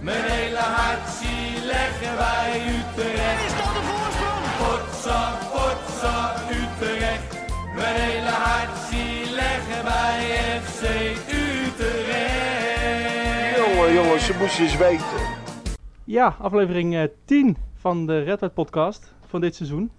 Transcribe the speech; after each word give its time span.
Mijn 0.00 0.22
hele 0.22 0.58
hart 0.58 1.08
zie 1.08 1.66
leggen 1.66 2.16
wij 2.16 2.62
Utrecht. 2.78 3.44
Is 3.46 3.56
dat 3.56 3.74
de 3.74 3.82
voorsprong? 3.90 4.44
Potsa, 4.60 5.38
potsa, 5.52 6.34
Utrecht. 6.50 7.38
Mijn 7.74 7.94
hele 7.94 8.28
hart 8.28 8.76
zie 8.76 9.34
leggen 9.34 9.84
wij 9.84 10.20
FC 10.60 10.82
Utrecht. 11.32 12.46
Jongen, 13.56 13.92
jongens, 13.94 14.26
ze 14.26 14.36
moesten 14.38 14.64
eens 14.64 14.76
weten. 14.76 15.20
Ja, 16.04 16.36
aflevering 16.40 16.94
eh, 16.94 17.02
10 17.24 17.56
van 17.74 18.06
de 18.06 18.22
Red 18.22 18.40
White 18.40 18.54
podcast 18.54 19.14
van 19.26 19.40
dit 19.40 19.54
seizoen. 19.54 19.90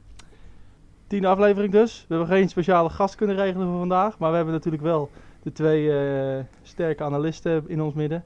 Tiende 1.08 1.28
aflevering 1.28 1.72
dus. 1.72 2.06
We 2.08 2.16
hebben 2.16 2.36
geen 2.36 2.50
speciale 2.50 2.90
gast 2.90 3.16
kunnen 3.16 3.36
regelen 3.36 3.68
voor 3.68 3.78
vandaag. 3.78 4.18
Maar 4.18 4.30
we 4.30 4.36
hebben 4.36 4.54
natuurlijk 4.54 4.84
wel 4.84 5.10
de 5.44 5.52
twee 5.52 5.92
eh, 5.92 6.44
sterke 6.62 7.04
analisten 7.04 7.64
in 7.68 7.82
ons 7.82 7.94
midden. 7.94 8.24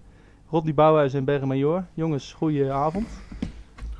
Rodney 0.53 0.73
Bouwhuis 0.73 1.13
en 1.13 1.25
Berre 1.25 1.45
Major. 1.45 1.85
Jongens, 1.93 2.33
goeie 2.33 2.71
avond. 2.71 3.07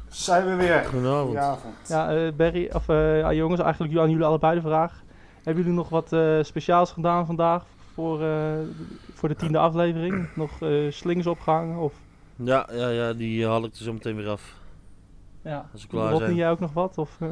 Zijn 0.07 0.45
we 0.45 0.55
weer. 0.55 0.83
Goedenavond. 0.85 1.25
Goedenavond. 1.25 1.73
Ja, 1.87 2.15
eh 2.15 2.31
Berry, 2.33 2.69
of 2.73 2.89
eh, 2.89 3.31
jongens, 3.31 3.61
eigenlijk 3.61 3.97
aan 3.97 4.09
jullie 4.09 4.25
allebei 4.25 4.55
de 4.55 4.61
vraag. 4.61 5.03
Hebben 5.43 5.63
jullie 5.63 5.77
nog 5.77 5.89
wat 5.89 6.13
eh, 6.13 6.37
speciaals 6.41 6.91
gedaan 6.91 7.25
vandaag 7.25 7.65
voor, 7.93 8.23
eh, 8.23 8.53
voor 9.13 9.29
de 9.29 9.35
tiende 9.35 9.57
aflevering? 9.57 10.27
Nog 10.35 10.61
eh, 10.61 10.91
slings 10.91 11.27
opgehangen? 11.27 11.77
Of, 11.77 11.93
Ja, 12.35 12.67
ja, 12.71 12.89
ja, 12.89 13.13
die 13.13 13.47
haal 13.47 13.63
ik 13.63 13.71
er 13.75 13.83
zo 13.83 13.93
meteen 13.93 14.15
weer 14.15 14.29
af. 14.29 14.55
ja. 15.41 15.69
Als 15.73 15.87
klaar 15.87 16.03
Rodney, 16.09 16.19
zijn. 16.27 16.35
jij 16.39 16.49
ook 16.49 16.59
nog 16.59 16.73
wat? 16.73 16.97
Of, 16.97 17.17
eh? 17.19 17.27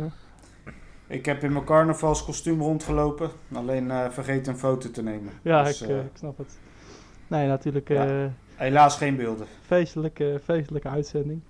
Ik 1.07 1.25
heb 1.25 1.43
in 1.43 1.53
mijn 1.53 1.65
carnavalskostuum 1.65 2.61
rondgelopen. 2.61 3.29
Alleen 3.53 3.91
eh 3.91 4.09
vergeet 4.09 4.47
een 4.47 4.57
foto 4.57 4.91
te 4.91 5.03
nemen. 5.03 5.33
Ja, 5.41 5.63
Dus, 5.63 5.81
ik, 5.81 5.89
ik 5.89 6.11
snap 6.17 6.37
het. 6.37 6.59
Nee, 7.27 7.47
natuurlijk 7.47 7.87
Ja. 7.89 8.31
Helaas 8.61 8.97
geen 8.97 9.15
beelden. 9.15 9.47
feestelijke, 9.61 10.39
feestelijke 10.43 10.87
uitzending. 10.87 11.41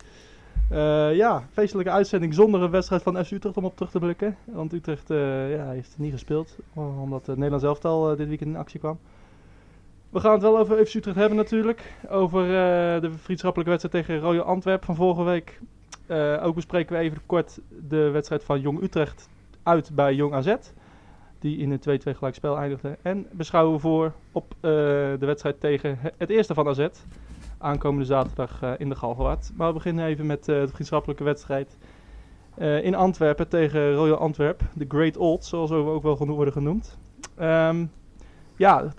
Eh, 0.70 1.16
ja, 1.16 1.48
feestelijke 1.52 1.92
uitzending 1.92 2.34
zonder 2.34 2.62
een 2.62 2.70
wedstrijd 2.70 3.04
van 3.04 3.26
FC 3.26 3.32
Utrecht 3.32 3.58
om 3.58 3.66
op 3.66 3.76
terug 3.76 3.92
te 3.92 4.00
blikken. 4.00 4.38
Want 4.46 4.74
Utrecht 4.74 5.10
eh, 5.10 5.56
ja, 5.56 5.70
heeft 5.70 5.96
niet 5.98 6.12
gespeeld, 6.12 6.56
omdat 6.74 7.26
het 7.26 7.36
Nederlands 7.36 7.66
elftal 7.66 8.12
eh, 8.12 8.18
dit 8.18 8.28
weekend 8.28 8.50
in 8.50 8.56
actie 8.56 8.80
kwam. 8.80 9.00
We 10.10 10.20
gaan 10.20 10.32
het 10.32 10.42
wel 10.42 10.58
over 10.58 10.86
FC 10.86 10.94
Utrecht 10.94 11.18
hebben 11.18 11.38
natuurlijk. 11.38 11.94
Over 12.10 12.48
de 13.02 13.12
vriendschappelijke 13.12 13.72
wedstrijd 13.72 14.06
tegen 14.06 14.22
Royal 14.22 14.44
Antwerp 14.44 14.86
van 14.86 14.96
vorige 14.96 15.24
week. 15.24 15.60
Ook 16.42 16.56
bespreken 16.56 16.96
we 16.96 17.02
even 17.02 17.22
kort 17.26 17.60
de 17.88 18.10
wedstrijd 18.10 18.44
van 18.44 18.62
Jong 18.62 18.82
Utrecht 18.82 19.30
uit 19.64 19.96
bij 19.96 20.14
Jong 20.14 20.34
AZ. 20.34 20.56
Die 21.42 21.58
in 21.58 21.72
een 21.72 22.00
2-2 22.00 22.16
gelijkspel 22.18 22.58
eindigde. 22.58 22.98
En 23.02 23.28
beschouwen 23.32 23.74
we 23.76 23.80
voor 23.80 24.14
op 24.32 24.54
eh, 24.56 24.62
de 24.62 25.26
wedstrijd 25.26 25.60
tegen 25.60 25.98
he- 26.00 26.10
het 26.18 26.30
eerste 26.30 26.54
van 26.54 26.68
AZ. 26.68 26.88
Aankomende 27.58 28.06
zaterdag 28.06 28.62
eh, 28.62 28.72
in 28.78 28.90
de 28.90 28.96
Galgenwaard. 28.96 29.52
Maar 29.56 29.68
we 29.68 29.74
beginnen 29.74 30.06
even 30.06 30.26
met 30.26 30.48
eh, 30.48 30.62
de 30.62 30.68
vriendschappelijke 30.68 31.24
wedstrijd. 31.24 31.78
in 32.58 32.96
Antwerpen 32.96 33.48
tegen 33.48 33.94
Royal 33.94 34.18
Antwerp. 34.18 34.62
De 34.74 34.86
Great 34.88 35.18
Old, 35.18 35.46
zoals 35.46 35.70
we 35.70 35.76
ook 35.76 36.04
wel 36.04 36.18
worden 36.18 36.54
genoemd. 36.54 36.98
Ehm, 37.36 37.86
ja, 38.56 38.94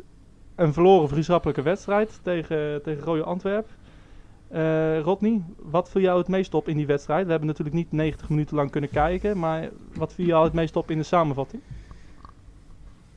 een 0.55 0.73
verloren 0.73 1.09
vriendschappelijke 1.09 1.63
wedstrijd 1.63 2.21
tegen, 2.23 2.83
tegen 2.83 3.05
Royal 3.05 3.25
Antwerp. 3.27 3.69
Eh, 4.53 5.01
Rodney, 5.01 5.43
wat 5.57 5.91
viel 5.91 6.01
jou 6.01 6.19
het 6.19 6.29
meest 6.29 6.55
op 6.55 6.69
in 6.69 6.77
die 6.77 6.87
wedstrijd? 6.87 7.25
We 7.25 7.31
hebben 7.31 7.49
natuurlijk 7.49 7.77
niet 7.77 7.93
90 7.93 8.29
minuten 8.29 8.57
lang 8.57 8.71
kunnen 8.71 8.91
kijken, 8.91 9.39
maar 9.39 9.69
wat 9.95 10.15
viel 10.15 10.27
jou 10.27 10.45
het 10.45 10.53
meest 10.53 10.77
op 10.77 10.91
in 10.91 10.99
de 10.99 11.05
samenvatting? 11.05 11.63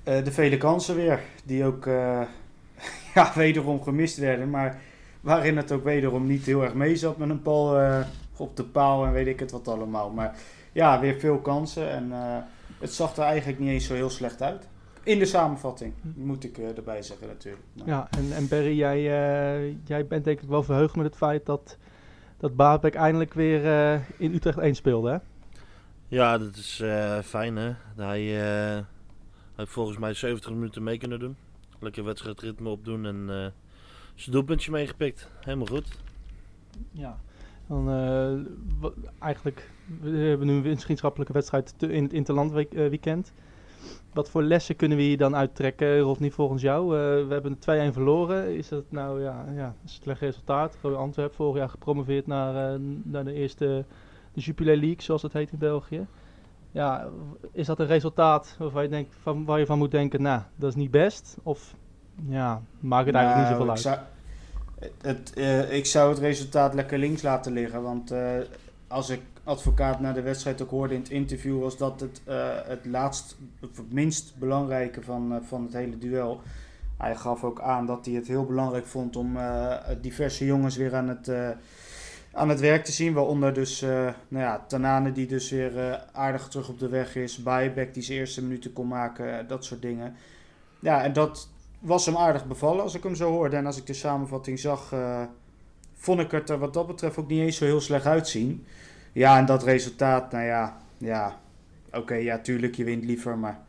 Eh, 0.06 0.24
de 0.24 0.32
vele 0.32 0.58
kansen 0.58 0.96
weer. 0.96 1.20
Die 1.46 1.66
ook 1.66 1.86
eh, 1.86 2.22
ja, 3.16 3.32
wederom 3.36 3.84
gemist 3.84 4.18
werden. 4.18 4.50
Maar 4.50 4.82
waarin 5.22 5.58
het 5.58 5.72
ook 5.72 5.84
wederom 5.84 6.28
niet 6.28 6.46
heel 6.46 6.64
erg 6.64 6.74
mee 6.74 6.96
zat 6.96 7.18
met 7.18 7.30
een 7.30 7.42
bal 7.42 7.80
eh, 7.80 8.00
op 8.38 8.56
de 8.56 8.64
paal 8.64 9.06
en 9.06 9.12
weet 9.12 9.28
ik 9.28 9.40
het 9.40 9.52
wat 9.52 9.68
allemaal. 9.68 10.10
Maar 10.10 10.36
ja, 10.72 11.00
weer 11.00 11.20
veel 11.20 11.40
kansen. 11.40 11.90
En 11.90 12.12
eh, 12.12 12.38
het 12.80 12.94
zag 12.94 13.18
er 13.18 13.24
eigenlijk 13.24 13.60
niet 13.60 13.70
eens 13.70 13.86
zo 13.86 13.94
heel 13.94 14.10
slecht 14.10 14.42
uit. 14.42 14.68
In 15.04 15.20
de 15.20 15.26
samenvatting, 15.26 15.94
moet 16.02 16.44
ik 16.44 16.58
erbij 16.58 17.02
zeggen 17.02 17.28
natuurlijk. 17.28 17.64
Maar- 17.74 17.88
Ja, 17.88 18.08
en, 18.18 18.32
en 18.36 18.48
Barry, 18.48 18.78
jij, 18.78 18.98
eh, 18.98 19.76
jij 19.86 20.08
bent 20.08 20.24
denk 20.24 20.42
ik 20.42 20.50
wel 20.50 20.64
verheugd 20.64 20.96
met 20.96 21.06
het 21.06 21.16
feit 21.16 21.46
dat, 21.46 21.78
dat 22.38 22.56
Baabek 22.56 22.96
eindelijk 22.96 23.34
weer 23.34 23.66
eh, 23.66 24.00
in 24.18 24.34
Utrecht 24.34 24.58
1 24.58 24.76
speelde, 24.76 25.10
hè? 25.12 25.18
Ja, 26.08 26.38
dat 26.38 26.56
is 26.56 26.80
eh, 26.84 27.20
fijn 27.20 27.56
hè. 27.56 27.72
Hij 27.96 28.24
heeft 29.56 29.72
volgens 29.72 29.98
mij 29.98 30.14
70 30.14 30.52
minuten 30.52 30.84
mee 30.84 30.98
kunnen 30.98 31.20
doen. 31.20 31.36
Lekker 31.80 32.04
wedstrijdritme 32.04 32.70
opdoen 32.70 33.06
en 33.06 33.26
eh 33.30 33.48
zijn 34.16 34.32
doelpuntje 34.32 34.72
meegepikt. 34.72 35.30
Helemaal 35.40 35.66
goed. 35.68 36.00
Ja. 36.92 37.20
Dan, 37.68 37.86
wa- 38.80 38.92
eigenlijk, 39.20 39.70
we 40.02 40.10
hebben 40.10 40.48
nu 40.48 40.70
een 40.70 40.80
vriendschappelijke 40.80 41.34
wedstrijd 41.34 41.74
in 41.78 42.04
het 42.04 42.14
Interland 42.14 42.54
eh, 42.54 42.66
weekend. 42.90 43.34
Wat 44.14 44.30
voor 44.30 44.44
lessen 44.44 44.76
kunnen 44.76 44.98
we 44.98 45.04
hier 45.04 45.18
dan 45.18 45.36
uittrekken, 45.36 46.00
Rodney, 46.00 46.32
volgens 46.32 46.62
jou? 46.62 46.90
We 47.28 47.34
hebben 47.34 47.56
2-1 47.92 47.94
verloren. 47.94 48.56
Is 48.56 48.68
dat 48.68 48.84
nou 48.90 49.22
ja, 49.22 49.46
ja, 49.56 49.76
een 49.84 49.90
slecht 49.90 50.20
resultaat? 50.20 50.78
Royal 50.82 51.00
Antwerp 51.00 51.34
vorig 51.34 51.58
jaar 51.58 51.70
gepromoveerd 51.70 52.28
naar, 52.28 52.80
naar 53.04 53.26
de 53.26 53.34
eerste 53.34 53.86
de 54.34 54.42
Jupiler 54.42 54.78
League, 54.78 55.02
zoals 55.02 55.22
het 55.22 55.34
heet 55.34 55.52
in 55.52 55.58
België. 55.58 56.08
Ja, 56.76 57.08
is 57.52 57.66
dat 57.66 57.80
een 57.80 57.88
resultaat 57.88 58.56
waarvan 58.60 58.84
je, 58.84 58.90
denkt, 58.90 59.16
van, 59.22 59.46
waar 59.46 59.60
je 59.60 59.66
van 59.66 59.78
moet 59.78 59.92
denken, 59.92 60.22
nou, 60.22 60.42
dat 60.56 60.70
is 60.70 60.76
niet 60.76 60.92
best? 60.92 61.38
Of 61.44 61.76
ja, 62.28 62.62
maakt 62.80 63.06
het 63.06 63.16
eigenlijk 63.16 63.50
niet 63.50 63.58
Nou, 63.58 63.68
zoveel 63.68 63.94
ik 63.94 63.98
uit? 63.98 64.08
Zou, 65.00 65.14
het, 65.14 65.34
eh, 65.34 65.78
ik 65.78 65.86
zou 65.86 66.10
het 66.10 66.20
resultaat 66.20 66.74
lekker 66.74 66.98
links 66.98 67.22
laten 67.22 67.52
liggen. 67.52 67.82
Want 67.82 68.12
eh, 68.12 68.38
als 68.88 69.10
ik 69.10 69.22
advocaat 69.44 70.00
na 70.00 70.14
de 70.14 70.22
wedstrijd 70.22 70.62
ook 70.62 70.70
hoorde 70.70 70.94
in 70.94 71.00
het 71.00 71.10
interview, 71.10 71.60
was 71.60 71.78
dat 71.78 72.00
het, 72.00 72.22
eh, 72.26 72.50
het 72.66 72.86
laatst, 72.86 73.38
of 73.62 73.78
het 73.78 73.94
minst 73.94 74.34
belangrijke 74.38 75.02
van, 75.02 75.42
van 75.44 75.64
het 75.64 75.74
hele 75.74 75.98
duel. 75.98 76.42
Hij 76.98 77.16
gaf 77.16 77.44
ook 77.44 77.62
aan 77.62 77.86
dat 77.86 78.06
hij 78.06 78.16
het 78.16 78.28
heel 78.28 78.46
belangrijk 78.46 78.86
vond 78.86 79.16
om 79.16 79.38
diverse 80.02 80.46
jongens 80.46 80.76
weer 80.76 80.96
aan 80.96 81.08
het, 81.08 81.28
aan 82.36 82.50
het 82.50 82.60
werk 82.60 82.84
te 82.86 82.92
zien. 82.92 83.14
Waaronder 83.14 83.54
dus 83.54 83.82
eh 83.82 83.90
nou 84.28 84.44
ja, 84.44 84.66
Tanane 84.68 85.12
die 85.12 85.28
dus 85.28 85.50
weer 85.50 85.80
eh, 85.80 86.02
aardig 86.12 86.48
terug 86.48 86.70
op 86.70 86.80
de 86.80 86.90
weg 86.90 87.16
is. 87.16 87.44
Bijbek 87.44 87.94
die 87.94 88.04
zijn 88.04 88.18
eerste 88.18 88.44
minuten 88.44 88.74
kon 88.74 88.88
maken. 88.88 89.40
eh, 89.40 89.48
dat 89.48 89.66
soort 89.66 89.82
dingen. 89.82 90.16
Ja, 90.80 91.04
en 91.04 91.14
dat 91.14 91.50
was 91.80 92.06
hem 92.06 92.18
aardig 92.18 92.46
bevallen 92.48 92.84
als 92.84 92.96
ik 92.96 93.04
hem 93.04 93.16
zo 93.16 93.32
hoorde. 93.32 93.56
En 93.56 93.66
als 93.66 93.78
ik 93.78 93.86
de 93.86 93.94
samenvatting 93.94 94.60
zag, 94.60 94.94
vond 95.94 96.20
ik 96.20 96.32
het 96.32 96.50
er 96.50 96.58
wat 96.60 96.74
dat 96.74 96.88
betreft 96.88 97.18
ook 97.18 97.28
niet 97.28 97.40
eens 97.42 97.58
zo 97.58 97.66
heel 97.66 97.82
slecht 97.82 98.06
uitzien. 98.06 98.66
Ja, 99.12 99.38
en 99.38 99.46
dat 99.46 99.64
resultaat, 99.64 100.32
nou 100.32 100.46
ja, 100.46 100.78
ja. 100.98 101.40
Oké, 101.94 102.14
ja, 102.16 102.40
tuurlijk, 102.40 102.76
je 102.76 102.84
wint 102.84 103.04
liever. 103.04 103.38
Maar 103.38 103.60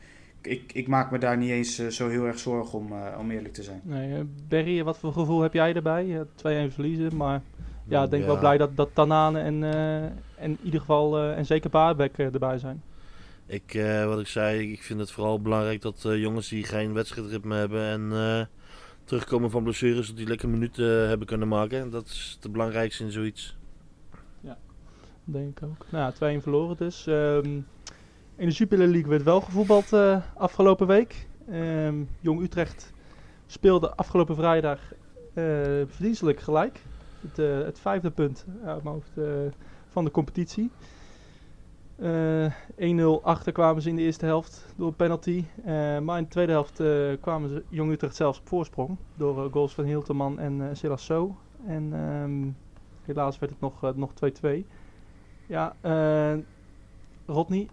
ik, 0.40 0.72
ik 0.72 0.86
maak 0.86 1.10
me 1.10 1.18
daar 1.18 1.36
niet 1.36 1.50
eens 1.50 1.88
zo 1.88 2.08
heel 2.08 2.24
erg 2.26 2.38
zorgen 2.38 2.78
om, 2.78 2.92
om 3.18 3.30
eerlijk 3.30 3.54
te 3.54 3.62
zijn. 3.62 3.80
Nee, 3.84 4.24
Berry, 4.48 4.84
wat 4.84 4.98
voor 4.98 5.12
gevoel 5.12 5.40
heb 5.40 5.52
jij? 5.52 5.72
Ja, 6.06 6.24
2-1 6.24 6.72
verliezen, 6.72 7.16
maar 7.16 7.42
ja, 7.88 8.02
ik 8.02 8.10
denk 8.10 8.24
wel 8.24 8.38
blij 8.38 8.58
dat, 8.58 8.76
dat 8.76 8.88
Tanane 8.92 9.40
en, 9.40 9.64
eh, 9.64 10.02
en 10.04 10.14
in 10.36 10.58
ieder 10.62 10.80
geval 10.80 11.18
eh, 11.18 11.36
en 11.38 11.46
zeker 11.46 11.70
Baarbek 11.70 12.18
eh, 12.18 12.34
erbij 12.34 12.58
zijn. 12.58 12.82
Ik, 13.46 13.80
wat 14.06 14.20
ik 14.20 14.26
zei, 14.26 14.72
ik 14.72 14.82
vind 14.82 15.00
het 15.00 15.10
vooral 15.10 15.40
belangrijk 15.40 15.82
dat 15.82 16.02
jongens 16.02 16.48
die 16.48 16.64
geen 16.64 16.92
wedstrijdritme 16.92 17.54
hebben 17.54 17.82
en 17.82 18.48
terugkomen 19.04 19.50
van 19.50 19.62
blessures, 19.62 20.06
dat 20.06 20.16
die 20.16 20.26
lekker 20.26 20.48
minuten 20.48 21.08
hebben 21.08 21.26
kunnen 21.26 21.48
maken. 21.48 21.80
En 21.80 21.90
dat 21.90 22.06
is 22.06 22.38
het 22.40 22.52
belangrijkste 22.52 23.04
in 23.04 23.10
zoiets. 23.10 23.56
Denk 25.28 25.58
ik 25.60 25.68
ook. 25.68 25.86
Nou, 25.90 26.12
ja, 26.18 26.38
2-1 26.38 26.42
verloren 26.42 26.76
dus. 26.76 27.06
Ehm, 27.06 27.44
in 28.36 28.48
de 28.48 28.50
Jupiler 28.50 28.88
League 28.88 29.10
werd 29.10 29.22
wel 29.22 29.40
gevoetbald 29.40 29.92
afgelopen 30.34 30.86
week. 30.86 31.28
Ehm, 31.50 32.02
Jong 32.20 32.42
Utrecht 32.42 32.92
speelde 33.46 33.94
afgelopen 33.94 34.36
vrijdag 34.36 34.80
verdienstelijk 35.86 36.40
gelijk. 36.40 36.80
Het, 37.28 37.38
eh, 37.38 37.64
het 37.64 37.80
vijfde 37.80 38.10
punt 38.10 38.46
eh, 38.64 38.76
van 39.88 40.04
de 40.04 40.10
competitie. 40.10 40.70
Eh 41.96 42.52
1-0 42.76 43.22
achter 43.22 43.52
kwamen 43.52 43.82
ze 43.82 43.88
in 43.88 43.96
de 43.96 44.02
eerste 44.02 44.24
helft 44.26 44.74
door 44.76 44.92
penalty. 44.92 45.44
Eh, 45.64 45.98
maar 45.98 46.18
in 46.18 46.22
de 46.22 46.30
tweede 46.30 46.52
helft 46.52 46.80
eh, 46.80 47.12
kwamen 47.20 47.48
ze 47.48 47.64
Jong 47.68 47.92
Utrecht 47.92 48.16
zelfs 48.16 48.38
op 48.38 48.48
voorsprong. 48.48 48.96
Door 49.14 49.44
eh, 49.44 49.52
goals 49.52 49.74
van 49.74 49.84
Hilterman 49.84 50.38
en 50.38 50.60
eh 50.60 50.68
Silas 50.72 51.04
So. 51.04 51.36
En 51.66 51.92
ehm, 51.92 52.48
helaas 53.02 53.38
werd 53.38 53.52
het 53.52 53.60
nog, 53.60 53.84
eh, 53.84 53.90
nog 53.94 54.12
2-2. 54.14 54.66
Ja, 55.46 55.76
eh 55.80 56.34
Rodney, 57.26 57.68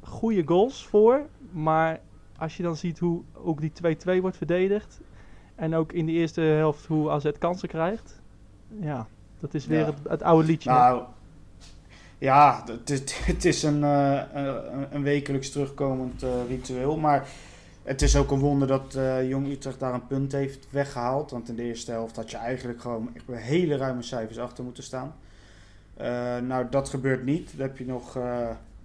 goede 0.00 0.42
goals 0.46 0.86
voor. 0.86 1.26
Maar 1.50 2.00
als 2.36 2.56
je 2.56 2.62
dan 2.62 2.76
ziet 2.76 2.98
hoe 2.98 3.22
ook 3.32 3.60
die 3.60 3.72
2-2 3.72 4.20
wordt 4.20 4.36
verdedigd. 4.36 5.00
En 5.54 5.74
ook 5.74 5.92
in 5.92 6.06
de 6.06 6.12
eerste 6.12 6.40
helft 6.40 6.86
hoe 6.86 7.10
AZ 7.10 7.30
kansen 7.38 7.68
krijgt. 7.68 8.21
Ja, 8.80 9.06
dat 9.40 9.54
is 9.54 9.66
weer 9.66 9.78
Ja. 9.78 9.84
het, 9.84 9.94
het 10.08 10.22
oude 10.22 10.46
liedje. 10.46 10.70
hè? 10.70 10.76
Nou, 10.76 11.02
ja, 12.22 12.64
het 12.66 12.90
is, 12.90 13.00
het 13.14 13.44
is 13.44 13.62
een, 13.62 13.84
eh, 13.84 14.22
een, 14.32 14.86
een 14.90 15.02
wekelijks 15.02 15.50
terugkomend 15.50 16.22
eh, 16.22 16.30
ritueel. 16.48 16.96
Maar 16.96 17.28
het 17.82 18.02
is 18.02 18.16
ook 18.16 18.30
een 18.30 18.38
wonder 18.38 18.68
dat 18.68 18.94
eh, 18.94 19.28
Jong 19.28 19.48
Utrecht 19.48 19.80
daar 19.80 19.94
een 19.94 20.06
punt 20.06 20.32
heeft 20.32 20.66
weggehaald. 20.70 21.30
Want 21.30 21.48
in 21.48 21.56
de 21.56 21.62
eerste 21.62 21.90
helft 21.90 22.16
had 22.16 22.30
je 22.30 22.36
eigenlijk 22.36 22.80
gewoon 22.80 23.10
echt 23.14 23.42
hele 23.42 23.76
ruime 23.76 24.02
cijfers 24.02 24.38
achter 24.38 24.64
moeten 24.64 24.82
staan. 24.82 25.14
Nou, 26.46 26.66
dat 26.70 26.88
gebeurt 26.88 27.24
niet. 27.24 27.50
Dan 27.56 27.66
heb 27.66 27.78
je 27.78 27.86
nog 27.86 28.18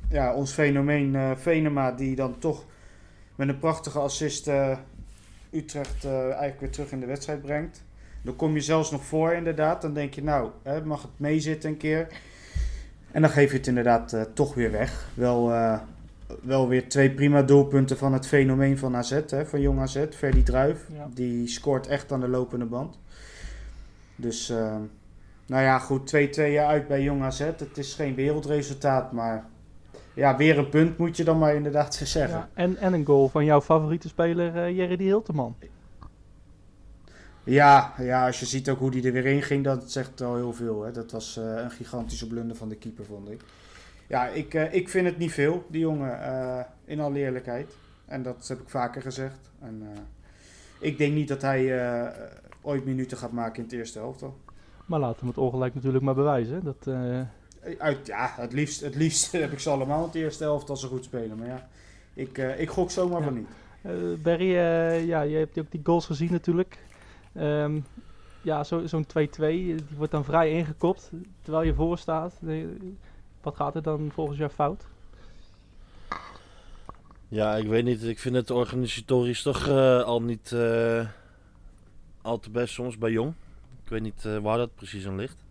ja, 0.09 0.33
ons 0.33 0.51
fenomeen 0.51 1.37
Venema, 1.37 1.91
die 1.91 2.15
dan 2.15 2.37
toch 2.39 2.63
met 3.35 3.47
een 3.47 3.59
prachtige 3.59 3.99
assist 3.99 4.49
Utrecht 5.51 6.05
eigenlijk 6.05 6.59
weer 6.59 6.71
terug 6.71 6.91
in 6.91 6.99
de 6.99 7.05
wedstrijd 7.05 7.41
brengt. 7.41 7.83
Dan 8.21 8.35
kom 8.35 8.53
je 8.53 8.61
zelfs 8.61 8.91
nog 8.91 9.03
voor, 9.05 9.33
inderdaad. 9.33 9.81
Dan 9.81 9.93
denk 9.93 10.13
je, 10.13 10.23
nou, 10.23 10.49
hè, 10.63 10.85
mag 10.85 11.01
het 11.01 11.11
meezitten 11.17 11.69
een 11.69 11.77
keer. 11.77 12.07
En 13.11 13.21
dan 13.21 13.31
geef 13.31 13.51
je 13.51 13.57
het 13.57 13.67
inderdaad 13.67 14.13
eh, 14.13 14.21
toch 14.33 14.53
weer 14.53 14.71
weg. 14.71 15.09
Wel, 15.13 15.51
eh, 15.53 15.79
wel 16.41 16.67
weer 16.67 16.89
twee 16.89 17.11
prima 17.11 17.41
doelpunten 17.41 17.97
van 17.97 18.13
het 18.13 18.27
fenomeen 18.27 18.77
van 18.77 18.95
AZ, 18.95 19.19
hè, 19.27 19.45
van 19.45 19.61
Jong 19.61 19.79
AZ. 19.79 20.05
Ferdy 20.15 20.43
Druif, 20.43 20.85
Ja. 20.93 21.07
die 21.13 21.47
scoort 21.47 21.87
echt 21.87 22.11
aan 22.11 22.19
de 22.19 22.27
lopende 22.27 22.65
band. 22.65 22.99
Dus, 24.15 24.49
eh, 24.49 24.75
nou 25.45 25.63
ja, 25.63 25.79
goed, 25.79 26.07
2-2 26.07 26.59
uit 26.61 26.87
bij 26.87 27.01
Jong 27.01 27.23
AZ. 27.23 27.39
Het 27.39 27.77
is 27.77 27.93
geen 27.93 28.15
wereldresultaat, 28.15 29.11
maar 29.11 29.45
ja, 30.13 30.37
weer 30.37 30.57
een 30.57 30.69
punt 30.69 30.97
moet 30.97 31.17
je 31.17 31.23
dan 31.23 31.37
maar 31.39 31.55
inderdaad 31.55 31.95
zeggen. 32.03 32.37
Ja, 32.37 32.49
en, 32.53 32.77
en 32.77 32.93
een 32.93 33.05
goal 33.05 33.27
van 33.29 33.45
jouw 33.45 33.61
favoriete 33.61 34.07
speler, 34.07 34.71
Jerry 34.71 34.95
die 34.95 35.07
Hilteman. 35.07 35.55
Ja, 37.47 37.93
ja, 37.97 38.25
als 38.25 38.39
je 38.39 38.45
ziet 38.45 38.69
ook 38.69 38.79
hoe 38.79 38.91
die 38.91 39.05
er 39.05 39.11
weer 39.11 39.25
in 39.25 39.41
ging, 39.41 39.63
dat 39.63 39.91
zegt 39.91 40.21
al 40.21 40.35
heel 40.35 40.53
veel. 40.53 40.83
Hè. 40.83 40.91
Dat 40.91 41.11
was 41.11 41.37
eh, 41.37 41.43
een 41.43 41.71
gigantische 41.71 42.27
blunder 42.27 42.55
van 42.55 42.69
de 42.69 42.75
keeper, 42.75 43.05
vond 43.05 43.29
ik. 43.29 43.41
Ja, 44.07 44.27
ik, 44.27 44.53
eh, 44.53 44.73
ik 44.73 44.89
vind 44.89 45.07
het 45.07 45.17
niet 45.17 45.31
veel, 45.31 45.65
die 45.69 45.79
jongen, 45.79 46.21
eh, 46.21 46.59
in 46.85 46.99
alle 46.99 47.17
eerlijkheid. 47.17 47.75
En 48.05 48.23
dat 48.23 48.47
heb 48.47 48.59
ik 48.59 48.69
vaker 48.69 49.01
gezegd. 49.01 49.37
En, 49.59 49.83
ik 50.79 50.97
denk 50.97 51.13
niet 51.13 51.27
dat 51.27 51.41
hij 51.41 52.13
ooit 52.61 52.85
minuten 52.85 53.17
gaat 53.17 53.31
maken 53.31 53.55
in 53.57 53.63
het 53.63 53.71
eerste 53.71 53.99
helft. 53.99 54.23
al. 54.23 54.37
Maar 54.85 54.99
laten 54.99 55.21
we 55.21 55.27
het 55.27 55.37
ongelijk 55.37 55.75
natuurlijk 55.75 56.03
maar 56.03 56.15
bewijzen. 56.15 56.63
Dat, 56.63 56.87
Uit, 57.77 58.07
ja, 58.07 58.33
het 58.35 58.53
liefst, 58.53 58.81
het 58.81 58.95
liefst 58.95 59.31
heb 59.41 59.51
ik 59.51 59.59
ze 59.59 59.69
allemaal 59.69 59.99
in 59.99 60.05
het 60.05 60.15
eerste 60.15 60.43
helft 60.43 60.69
als 60.69 60.79
ze 60.79 60.87
goed 60.87 61.03
spelen. 61.03 61.37
Maar 61.37 61.47
ja, 61.47 61.67
ik, 62.13 62.37
ik 62.37 62.69
gok 62.69 62.91
zomaar 62.91 63.19
Ja. 63.19 63.25
van 63.25 63.33
niet. 63.33 64.21
Barry, 64.23 64.51
ja, 65.07 65.21
je 65.21 65.37
hebt 65.37 65.59
ook 65.59 65.71
die 65.71 65.81
goals 65.83 66.05
gezien 66.05 66.31
natuurlijk. 66.31 66.77
Ehm, 67.37 67.79
ja, 68.41 68.63
zo- 68.63 68.85
zo'n 68.87 69.05
2-2, 69.05 69.39
die 69.75 69.85
wordt 69.97 70.11
dan 70.11 70.23
vrij 70.25 70.51
ingekopt 70.51 71.11
terwijl 71.41 71.65
je 71.65 71.73
voor 71.73 71.97
staat. 71.97 72.39
Eh, 72.47 72.65
Wat 73.41 73.55
gaat 73.55 73.75
er 73.75 73.81
dan 73.83 74.09
volgens 74.13 74.37
jou 74.37 74.49
fout? 74.51 74.85
Ja, 77.27 77.55
ik 77.55 77.67
weet 77.67 77.83
niet. 77.83 78.03
Ik 78.03 78.19
vind 78.19 78.35
het 78.35 78.51
organisatorisch 78.51 79.41
toch 79.41 79.67
eh, 79.67 80.03
al 80.03 80.21
niet 80.21 80.51
eh, 80.51 81.07
al 82.21 82.39
te 82.39 82.49
best 82.49 82.73
soms 82.73 82.97
bij 82.97 83.11
Jong. 83.11 83.33
Ik 83.83 83.89
weet 83.89 84.01
niet 84.01 84.25
eh, 84.25 84.37
waar 84.37 84.57
dat 84.57 84.75
precies 84.75 85.07
aan 85.07 85.15
ligt. 85.15 85.45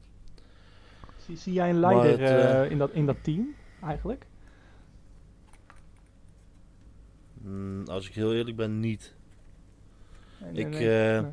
Zie, 1.16 1.36
zie 1.36 1.52
jij 1.52 1.70
een 1.70 1.78
leider 1.80 2.10
het, 2.10 2.20
eh, 2.20 2.62
eh, 2.64 2.70
in, 2.70 2.78
dat, 2.78 2.90
in 2.90 3.06
dat 3.06 3.16
team 3.22 3.54
eigenlijk? 3.82 4.26
Mm, 7.42 7.82
als 7.88 8.08
ik 8.08 8.14
heel 8.14 8.34
eerlijk 8.34 8.56
ben, 8.56 8.80
niet. 8.80 9.14
Nee, 10.38 10.52
Ik, 10.52 10.68
nee, 10.68 11.14
eh, 11.16 11.22
nee. 11.22 11.30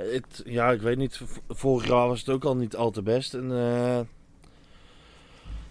Het, 0.00 0.42
ja, 0.44 0.70
ik 0.70 0.80
weet 0.80 0.96
niet. 0.96 1.20
Vorig 1.48 1.88
jaar 1.88 2.08
was 2.08 2.20
het 2.20 2.28
ook 2.28 2.44
al 2.44 2.56
niet 2.56 2.76
al 2.76 2.90
te 2.90 3.02
best. 3.02 3.34
En 3.34 3.50
eh, 3.50 4.00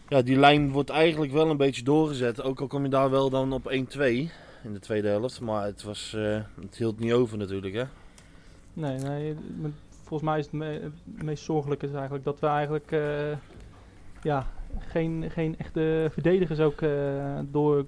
ja, 0.08 0.22
die 0.22 0.38
lijn 0.38 0.72
wordt 0.72 0.90
eigenlijk 0.90 1.32
wel 1.32 1.50
een 1.50 1.58
beetje 1.58 1.84
doorgezet. 1.84 2.42
Ook 2.42 2.60
al 2.62 2.68
kom 2.68 2.84
je 2.84 2.90
daar 2.90 3.10
wel 3.10 3.30
dan 3.30 3.54
op 3.54 3.72
1-2 3.72 3.72
in 4.64 4.74
de 4.74 4.80
tweede 4.80 5.08
helft. 5.08 5.42
Maar 5.42 5.66
het, 5.66 5.84
was, 5.84 6.14
eh, 6.14 6.40
het 6.62 6.76
hield 6.78 7.00
niet 7.00 7.12
over 7.14 7.38
natuurlijk, 7.38 7.74
hè. 7.76 7.84
Nee, 8.74 8.98
nee, 8.98 9.36
volgens 10.04 10.30
mij 10.30 10.40
is 10.40 10.46
het, 10.46 10.54
me- 10.54 10.66
het 11.14 11.24
meest 11.24 11.44
zorgelijke 11.44 11.86
is 11.86 11.94
eigenlijk 11.94 12.24
dat 12.24 12.40
we 12.40 12.48
eigenlijk 12.48 12.92
eh, 12.92 13.38
ja, 14.24 14.48
geen, 14.80 15.26
geen 15.32 15.58
echte 15.58 16.08
verdedigers 16.12 16.60
ook 16.60 16.82
eh, 16.82 17.40
door, 17.52 17.86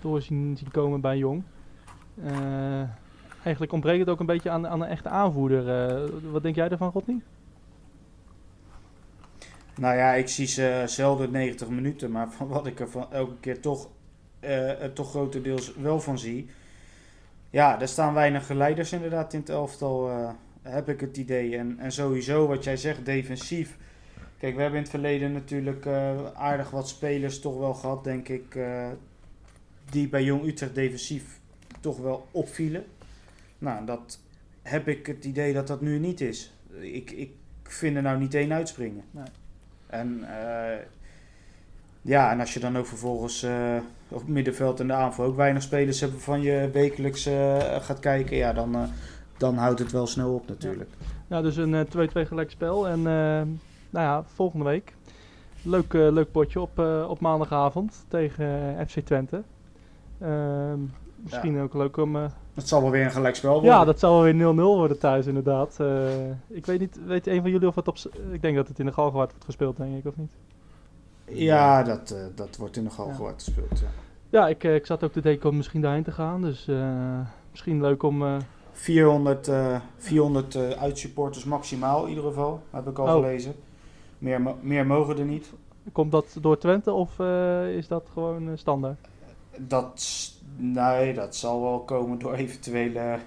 door 0.00 0.22
zien, 0.22 0.56
zien 0.56 0.70
komen 0.70 1.00
bij 1.00 1.16
Jong. 1.18 1.42
Eh, 2.24 2.82
eigenlijk 3.42 3.72
ontbreekt 3.72 4.00
het 4.00 4.08
ook 4.08 4.20
een 4.20 4.26
beetje 4.26 4.50
aan, 4.50 4.66
aan 4.68 4.80
een 4.80 4.88
echte 4.88 5.08
aanvoerder. 5.08 5.88
Eh, 5.88 6.08
wat 6.30 6.42
denk 6.42 6.54
jij 6.54 6.68
ervan, 6.68 6.90
Rodney? 6.90 7.20
Nou 9.76 9.96
ja, 9.96 10.14
ik 10.14 10.28
zie 10.28 10.46
ze 10.46 10.82
zelden 10.86 11.30
90 11.30 11.68
minuten, 11.68 12.10
maar 12.10 12.32
van 12.32 12.48
wat 12.48 12.66
ik 12.66 12.80
er 12.80 12.90
van 12.90 13.12
elke 13.12 13.36
keer 13.40 13.60
toch, 13.60 13.88
er 14.40 14.92
toch 14.92 15.10
grotendeels 15.10 15.74
wel 15.76 16.00
van 16.00 16.18
zie. 16.18 16.48
Ja, 17.50 17.80
er 17.80 17.88
staan 17.88 18.14
weinig 18.14 18.48
leiders 18.48 18.92
inderdaad 18.92 19.32
in 19.32 19.40
het 19.40 19.48
elftal, 19.48 20.08
eh, 20.08 20.30
heb 20.62 20.88
ik 20.88 21.00
het 21.00 21.16
idee. 21.16 21.56
En, 21.56 21.78
en 21.78 21.92
sowieso 21.92 22.46
wat 22.46 22.64
jij 22.64 22.76
zegt, 22.76 23.04
defensief. 23.04 23.76
Kijk, 24.38 24.54
we 24.54 24.60
hebben 24.60 24.78
in 24.78 24.84
het 24.84 24.94
verleden 24.94 25.32
natuurlijk 25.32 25.86
aardig 26.34 26.70
wat 26.70 26.88
spelers 26.88 27.40
toch 27.40 27.58
wel 27.58 27.74
gehad, 27.74 28.04
denk 28.04 28.28
ik, 28.28 28.58
die 29.90 30.08
bij 30.08 30.22
Jong 30.22 30.44
Utrecht 30.46 30.74
defensief 30.74 31.40
toch 31.80 31.98
wel 31.98 32.26
opvielen. 32.30 32.84
Nou, 33.58 33.86
dat 33.86 34.20
heb 34.62 34.88
ik 34.88 35.06
het 35.06 35.24
idee 35.24 35.52
dat 35.52 35.66
dat 35.66 35.80
nu 35.80 35.98
niet 35.98 36.20
is. 36.20 36.52
Ik, 36.80 37.10
ik 37.10 37.30
vind 37.62 37.96
er 37.96 38.02
nou 38.02 38.18
niet 38.18 38.34
één 38.34 38.52
uitspringen. 38.52 39.04
Nee. 39.10 39.26
En 39.86 40.24
eh, 40.24 40.78
ja, 42.08 42.30
en 42.30 42.40
als 42.40 42.54
je 42.54 42.60
dan 42.60 42.78
ook 42.78 42.86
vervolgens 42.86 43.42
eh, 43.42 43.76
op 44.08 44.18
het 44.18 44.28
middenveld 44.28 44.80
en 44.80 44.86
de 44.86 44.92
aanval 44.92 45.24
ook 45.24 45.36
weinig 45.36 45.62
spelers 45.62 46.00
hebt 46.00 46.12
waarvan 46.12 46.42
je 46.42 46.70
wekelijks 46.72 47.26
eh, 47.26 47.56
gaat 47.80 47.98
kijken, 47.98 48.36
ja, 48.36 48.52
dan, 48.52 48.76
dan 49.36 49.56
houdt 49.56 49.78
het 49.78 49.92
wel 49.92 50.06
snel 50.06 50.34
op 50.34 50.48
natuurlijk. 50.48 50.90
Nou, 51.26 51.42
dus 51.42 51.56
een 51.56 51.74
eh, 51.74 52.24
2-2 52.24 52.28
gelijk 52.28 52.50
spel. 52.50 52.88
En 52.88 53.02
nou 53.02 54.06
ja, 54.06 54.22
volgende 54.34 54.64
week. 54.64 54.94
Leuk, 55.62 55.92
leuk 55.92 56.32
potje 56.32 56.60
op, 56.60 56.78
op 57.08 57.20
maandagavond 57.20 58.04
tegen 58.08 58.76
FC 58.88 58.98
Twente. 58.98 59.42
Misschien 61.22 61.60
ook 61.60 61.74
leuk 61.74 61.96
om... 61.96 62.14
Het 62.54 62.68
zal 62.68 62.82
wel 62.82 62.90
weer 62.90 63.04
een 63.04 63.10
gelijkspel 63.10 63.52
worden. 63.52 63.70
Ja, 63.70 63.84
dat 63.84 63.98
zal 63.98 64.22
wel 64.22 64.32
weer 64.32 64.54
0-0 64.54 64.56
worden 64.56 64.98
thuis 64.98 65.26
inderdaad. 65.26 65.76
Eh, 65.80 66.30
ik 66.46 66.66
weet 66.66 66.80
niet, 66.80 67.00
weet 67.06 67.26
een 67.26 67.40
van 67.40 67.50
jullie 67.50 67.68
of 67.68 67.74
het 67.74 67.88
op... 67.88 67.96
Ik 68.32 68.42
denk 68.42 68.56
dat 68.56 68.68
het 68.68 68.78
in 68.78 68.86
de 68.86 68.92
Galgenwaard 68.92 69.30
wordt 69.30 69.44
gespeeld, 69.44 69.76
denk 69.76 69.96
ik, 69.98 70.06
of 70.06 70.16
niet? 70.16 70.30
Ja, 71.24 71.82
dat, 71.82 72.10
eh, 72.10 72.20
dat 72.34 72.56
wordt 72.56 72.76
in 72.76 72.84
de 72.84 72.90
Galgenwaard 72.90 73.42
gespeeld. 73.42 73.78
Ja. 73.80 73.86
Ja, 74.30 74.48
ik, 74.48 74.64
ik 74.64 74.86
zat 74.86 75.04
ook 75.04 75.12
te 75.12 75.20
denken 75.20 75.48
om 75.48 75.56
misschien 75.56 75.80
daarheen 75.80 76.02
te 76.02 76.12
gaan. 76.12 76.40
Dus 76.42 76.68
misschien 77.50 77.80
leuk 77.80 78.02
om... 78.02 78.22
eh, 78.22 78.36
400, 78.72 79.48
eh 79.48 79.80
400 79.96 80.54
eh, 80.54 80.68
uitsupporters 80.70 81.44
maximaal 81.44 82.02
in 82.02 82.08
ieder 82.08 82.24
geval, 82.24 82.60
heb 82.70 82.88
ik 82.88 82.98
al 82.98 83.06
Oh. 83.06 83.12
gelezen. 83.12 83.54
Meer, 84.18 84.40
meer 84.60 84.86
mogen 84.86 85.18
er 85.18 85.24
niet. 85.24 85.52
komt 85.92 86.12
dat 86.12 86.36
door 86.40 86.58
Twente 86.58 86.92
of 86.92 87.20
is 87.76 87.88
dat 87.88 88.08
gewoon 88.12 88.50
standaard? 88.58 88.98
Dat, 89.58 90.06
nee, 90.56 91.14
dat 91.14 91.36
zal 91.36 91.62
wel 91.62 91.80
komen 91.80 92.18
door 92.18 92.32
eventuele 92.34 93.18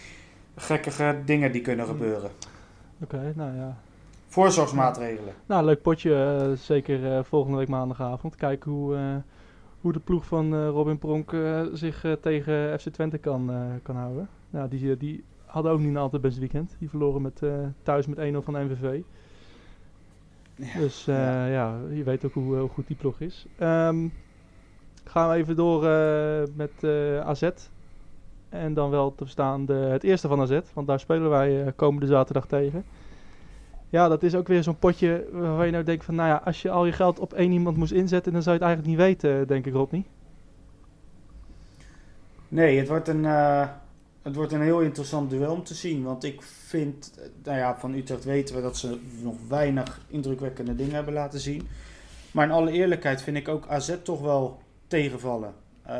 gekkige 0.56 1.18
dingen 1.24 1.52
die 1.52 1.60
kunnen 1.62 1.86
Hmm. 1.86 1.94
gebeuren. 1.94 2.30
Oké, 3.02 3.32
nou 3.36 3.56
ja. 3.56 3.76
Voorzorgsmaatregelen. 4.26 5.34
Nou, 5.46 5.64
leuk 5.64 5.82
potje. 5.82 6.14
eh, 6.14 6.56
zeker 6.58 7.12
eh, 7.16 7.24
volgende 7.24 7.56
week 7.56 7.68
maandagavond. 7.68 8.36
Kijken 8.36 8.70
hoe, 8.70 8.96
eh, 8.96 9.16
hoe 9.80 9.92
de 9.92 9.98
ploeg 10.00 10.24
van 10.26 10.66
Robin 10.66 10.98
Pronk 10.98 11.36
zich 11.72 12.04
tegen 12.20 12.80
FC 12.80 12.88
Twente 12.88 13.18
kan, 13.18 13.50
kan 13.82 13.96
houden. 13.96 14.28
Nou, 14.50 14.68
die, 14.68 14.96
die 14.96 15.24
hadden 15.46 15.72
ook 15.72 15.78
niet 15.78 15.88
een 15.88 15.96
altijd 15.96 16.22
best 16.22 16.38
weekend. 16.38 16.76
Die 16.78 16.88
verloren 16.88 17.22
met, 17.22 17.42
thuis 17.82 18.06
met 18.06 18.18
1-0 18.18 18.42
van 18.44 18.64
MVV. 18.66 19.00
Ja. 20.54 20.78
Dus 20.78 21.04
Ja. 21.04 21.46
ja. 21.46 21.78
je 21.90 22.02
weet 22.02 22.24
ook 22.24 22.32
hoe, 22.34 22.56
hoe 22.56 22.68
goed 22.68 22.86
die 22.86 22.96
ploeg 22.96 23.20
is. 23.20 23.46
Ehm, 23.58 24.08
gaan 25.04 25.30
we 25.30 25.36
even 25.36 25.56
door 25.56 25.86
eh, 25.86 26.42
met 26.54 26.70
eh, 26.80 27.20
AZ. 27.20 27.50
En 28.48 28.74
dan 28.74 28.90
wel 28.90 29.14
te 29.14 29.24
verstaan 29.24 29.66
de, 29.66 29.72
het 29.72 30.04
eerste 30.04 30.28
van 30.28 30.40
AZ. 30.40 30.58
Want 30.72 30.86
daar 30.86 31.00
spelen 31.00 31.30
wij 31.30 31.64
eh, 31.64 31.72
komende 31.76 32.06
zaterdag 32.06 32.46
tegen. 32.46 32.84
Ja, 33.88 34.08
dat 34.08 34.22
is 34.22 34.34
ook 34.34 34.48
weer 34.48 34.62
zo'n 34.62 34.78
potje 34.78 35.28
waarvan 35.32 35.66
je 35.66 35.72
nou 35.72 35.84
denkt 35.84 36.04
van... 36.04 36.14
Nou 36.14 36.28
ja, 36.28 36.42
als 36.44 36.62
je 36.62 36.70
al 36.70 36.86
je 36.86 36.92
geld 36.92 37.18
op 37.18 37.32
één 37.32 37.52
iemand 37.52 37.76
moest 37.76 37.92
inzetten... 37.92 38.32
dan 38.32 38.42
zou 38.42 38.56
je 38.56 38.64
het 38.64 38.74
eigenlijk 38.74 38.98
niet 38.98 39.06
weten, 39.06 39.46
denk 39.46 39.66
ik, 39.66 39.72
Rodney. 39.72 40.04
Nee, 42.48 42.78
het 42.78 42.88
wordt, 42.88 43.08
een, 43.08 43.24
het 44.22 44.34
wordt 44.34 44.52
een 44.52 44.60
heel 44.60 44.80
interessant 44.80 45.30
duel 45.30 45.52
om 45.52 45.64
te 45.64 45.74
zien. 45.74 46.02
Want 46.02 46.24
ik 46.24 46.42
vind, 46.42 47.18
nou 47.44 47.58
ja, 47.58 47.76
van 47.78 47.94
Utrecht 47.94 48.24
weten 48.24 48.54
we 48.54 48.62
dat 48.62 48.76
ze 48.76 48.98
nog 49.22 49.34
weinig 49.48 50.00
indrukwekkende 50.08 50.74
dingen 50.74 50.94
hebben 50.94 51.14
laten 51.14 51.40
zien. 51.40 51.68
Maar 52.30 52.46
in 52.46 52.52
alle 52.52 52.72
eerlijkheid 52.72 53.22
vind 53.22 53.36
ik 53.36 53.48
ook 53.48 53.66
AZ 53.66 53.96
toch 54.02 54.20
wel 54.20 54.60
tegenvallen. 54.92 55.54
Eh, 55.82 55.94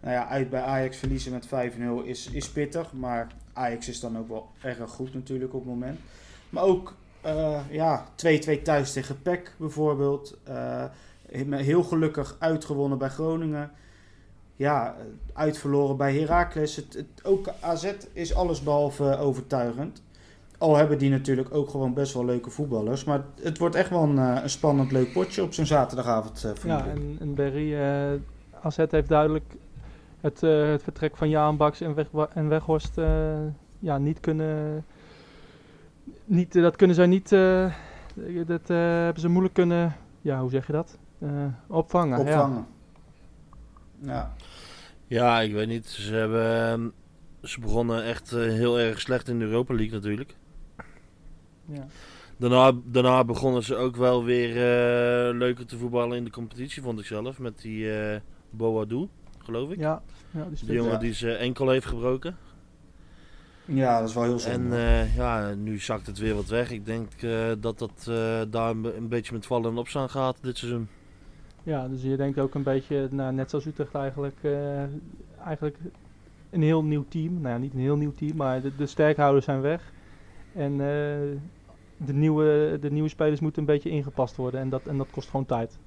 nou 0.00 0.14
ja, 0.14 0.28
uit 0.28 0.50
bij 0.50 0.62
Ajax 0.62 0.96
verliezen 0.96 1.32
met 1.32 1.46
5-0 1.46 1.48
is, 2.04 2.26
is 2.26 2.50
pittig. 2.50 2.92
Maar 2.92 3.26
Ajax 3.52 3.88
is 3.88 4.00
dan 4.00 4.18
ook 4.18 4.28
wel 4.28 4.48
erg 4.62 4.90
goed 4.90 5.14
natuurlijk 5.14 5.54
op 5.54 5.60
het 5.60 5.68
moment. 5.68 5.98
Maar 6.48 6.62
ook 6.62 6.94
eh, 7.20 7.60
ja, 7.70 8.06
2-2 8.58 8.62
thuis 8.62 8.92
tegen 8.92 9.22
PEC 9.22 9.54
bijvoorbeeld. 9.58 10.36
Eh, 10.44 10.84
heel 11.50 11.82
gelukkig 11.82 12.36
uitgewonnen 12.38 12.98
bij 12.98 13.08
Groningen. 13.08 13.70
ja, 14.56 14.96
uitverloren 15.32 15.96
bij 15.96 16.18
Heracles. 16.18 16.76
Het, 16.76 16.94
het, 16.94 17.24
ook 17.24 17.48
AZ 17.60 17.92
is 18.12 18.34
allesbehalve 18.34 19.18
overtuigend. 19.18 20.02
Al 20.60 20.76
hebben 20.76 20.98
die 20.98 21.10
natuurlijk 21.10 21.54
ook 21.54 21.70
gewoon 21.70 21.94
best 21.94 22.14
wel 22.14 22.24
leuke 22.24 22.50
voetballers. 22.50 23.04
Maar 23.04 23.24
het 23.42 23.58
wordt 23.58 23.74
echt 23.74 23.90
wel 23.90 24.02
een, 24.02 24.18
eh, 24.18 24.42
een 24.42 24.50
spannend 24.50 24.92
leuk 24.92 25.12
potje 25.12 25.42
op 25.42 25.52
zo'n 25.52 25.66
zaterdagavond. 25.66 26.44
Uh, 26.46 26.64
ja, 26.64 26.86
en, 26.86 27.16
en 27.20 27.34
Berry, 27.34 27.72
uh, 27.72 28.20
AZ 28.62 28.76
heeft 28.76 29.08
duidelijk 29.08 29.44
het, 30.20 30.42
uh, 30.42 30.70
het 30.70 30.82
vertrek 30.82 31.16
van 31.16 31.28
Jaan 31.28 31.56
Baks 31.56 31.80
en, 31.80 31.94
Weg, 31.94 32.06
en 32.34 32.48
Weghorst 32.48 33.00
ja, 33.78 33.98
niet 33.98 34.20
kunnen... 34.20 34.84
Niet, 36.24 36.52
dat 36.52 36.76
kunnen 36.76 36.96
zij 36.96 37.06
niet... 37.06 37.28
dat 38.46 38.68
hebben 38.68 39.20
ze 39.20 39.28
moeilijk 39.28 39.54
kunnen... 39.54 39.96
Ja, 40.20 40.40
hoe 40.40 40.50
zeg 40.50 40.66
je 40.66 40.72
dat? 40.72 40.98
opvangen. 41.66 42.18
Opvangen. 42.18 42.66
Ja. 44.00 44.08
ja. 44.12 44.34
Ja, 45.06 45.40
ik 45.40 45.52
weet 45.52 45.68
niet. 45.68 45.86
Ze 45.86 46.14
hebben... 46.14 46.70
Ehm, 46.70 46.88
ze 47.42 47.60
begonnen 47.60 48.04
echt 48.04 48.30
heel 48.30 48.78
erg 48.78 49.00
slecht 49.00 49.28
in 49.28 49.38
de 49.38 49.44
Europa 49.44 49.74
League 49.74 49.94
natuurlijk. 49.94 50.34
Ja. 51.72 51.86
Daarna, 52.40 52.72
daarna 52.84 53.24
begonnen 53.24 53.62
ze 53.62 53.76
ook 53.76 53.96
wel 53.96 54.24
weer 54.24 54.48
uh, 54.48 55.38
leuker 55.38 55.66
te 55.66 55.78
voetballen 55.78 56.16
in 56.16 56.24
de 56.24 56.30
competitie, 56.30 56.82
vond 56.82 57.00
ik 57.00 57.06
zelf. 57.06 57.38
Met 57.38 57.60
die 57.60 57.84
uh, 57.84 58.16
Boadou, 58.50 59.08
geloof 59.38 59.70
ik. 59.70 59.78
Ja, 59.78 60.02
ja 60.30 60.44
die 60.44 60.66
de 60.66 60.72
jongen 60.72 61.00
die 61.00 61.12
zijn 61.12 61.36
enkel 61.36 61.70
heeft 61.70 61.86
gebroken. 61.86 62.36
Ja, 63.64 64.00
dat 64.00 64.08
is 64.08 64.14
wel 64.14 64.24
heel 64.24 64.38
zonde. 64.38 64.76
En 64.76 65.06
uh, 65.06 65.16
ja, 65.16 65.54
nu 65.54 65.78
zakt 65.78 66.06
het 66.06 66.18
weer 66.18 66.34
wat 66.34 66.48
weg. 66.48 66.70
Ik 66.70 66.86
denk 66.86 67.10
dat 67.60 67.78
dat 67.78 68.10
daar 68.50 68.70
een, 68.70 69.08
beetje 69.08 69.32
met 69.32 69.46
vallen 69.46 69.70
en 69.70 69.76
opstaan 69.76 70.10
gaat 70.10 70.36
dit 70.40 70.58
seizoen. 70.58 70.88
Ja, 71.62 71.88
dus 71.88 72.02
je 72.02 72.16
denkt 72.16 72.38
ook 72.38 72.54
een 72.54 72.62
beetje, 72.62 73.08
nou, 73.10 73.32
net 73.32 73.50
zoals 73.50 73.66
Utrecht 73.66 73.94
eigenlijk, 73.94 74.38
eigenlijk 75.44 75.78
een 76.50 76.62
heel 76.62 76.84
nieuw 76.84 77.04
team. 77.08 77.40
Nou 77.40 77.48
ja, 77.54 77.58
niet 77.58 77.74
een 77.74 77.80
heel 77.80 77.96
nieuw 77.96 78.14
team, 78.14 78.36
maar 78.36 78.60
de, 78.60 78.76
de 78.76 78.86
sterkhouders 78.86 79.44
zijn 79.44 79.60
weg. 79.60 79.92
En 80.54 80.80
de, 82.06 82.12
nieuwe, 82.12 82.78
de 82.80 82.90
nieuwe 82.90 83.08
spelers 83.08 83.40
moeten 83.40 83.60
een 83.60 83.66
beetje 83.66 83.90
ingepast 83.90 84.36
worden. 84.36 84.60
En 84.60 84.68
dat, 84.68 84.82
en 84.86 84.96
dat 84.96 85.10
kost 85.10 85.28
gewoon 85.28 85.46
tijd. 85.46 85.78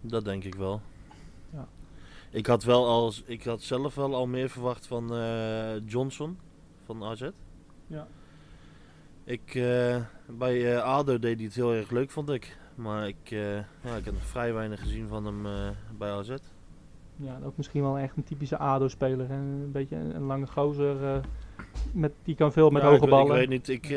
Dat 0.00 0.24
denk 0.24 0.44
ik 0.44 0.54
wel. 0.54 0.80
Ja. 1.52 1.68
Ik 2.30 2.46
had 2.46 2.64
wel 2.64 2.86
als, 2.86 3.22
ik 3.26 3.44
had 3.44 3.62
zelf 3.62 3.94
wel 3.94 4.14
al 4.14 4.26
meer 4.26 4.48
verwacht 4.48 4.86
van 4.86 5.14
uh, 5.14 5.86
Johnson 5.86 6.38
van 6.84 7.04
AZ. 7.04 7.28
Ja. 7.86 8.06
Ik, 9.24 9.54
uh, 9.54 9.96
bij 10.26 10.80
ADO 10.80 11.18
deed 11.18 11.36
hij 11.36 11.44
het 11.44 11.54
heel 11.54 11.72
erg 11.72 11.90
leuk, 11.90 12.10
vond 12.10 12.30
ik. 12.30 12.56
Maar 12.74 13.08
ik, 13.08 13.28
ja, 13.82 13.96
ik 13.96 14.04
heb 14.04 14.14
nog 14.14 14.26
vrij 14.26 14.52
weinig 14.52 14.80
gezien 14.80 15.08
van 15.08 15.26
hem 15.26 15.42
bij 15.98 16.10
AZ. 16.10 16.34
Ja, 17.16 17.38
ook 17.44 17.56
misschien 17.56 17.82
wel 17.82 17.98
echt 17.98 18.16
een 18.16 18.24
typische 18.24 18.58
ADO-speler. 18.58 19.30
Een 19.30 19.72
beetje 19.72 19.96
een, 19.96 20.14
een 20.14 20.22
lange 20.22 20.46
gozer 20.46 21.20
met, 21.92 22.12
die 22.22 22.34
kan 22.34 22.52
veel 22.52 22.70
met 22.70 22.82
hoge 22.82 23.06
ballen. 23.06 23.40
Ik 23.40 23.48
weet 23.48 23.48
niet, 23.48 23.68
ik, 23.68 23.88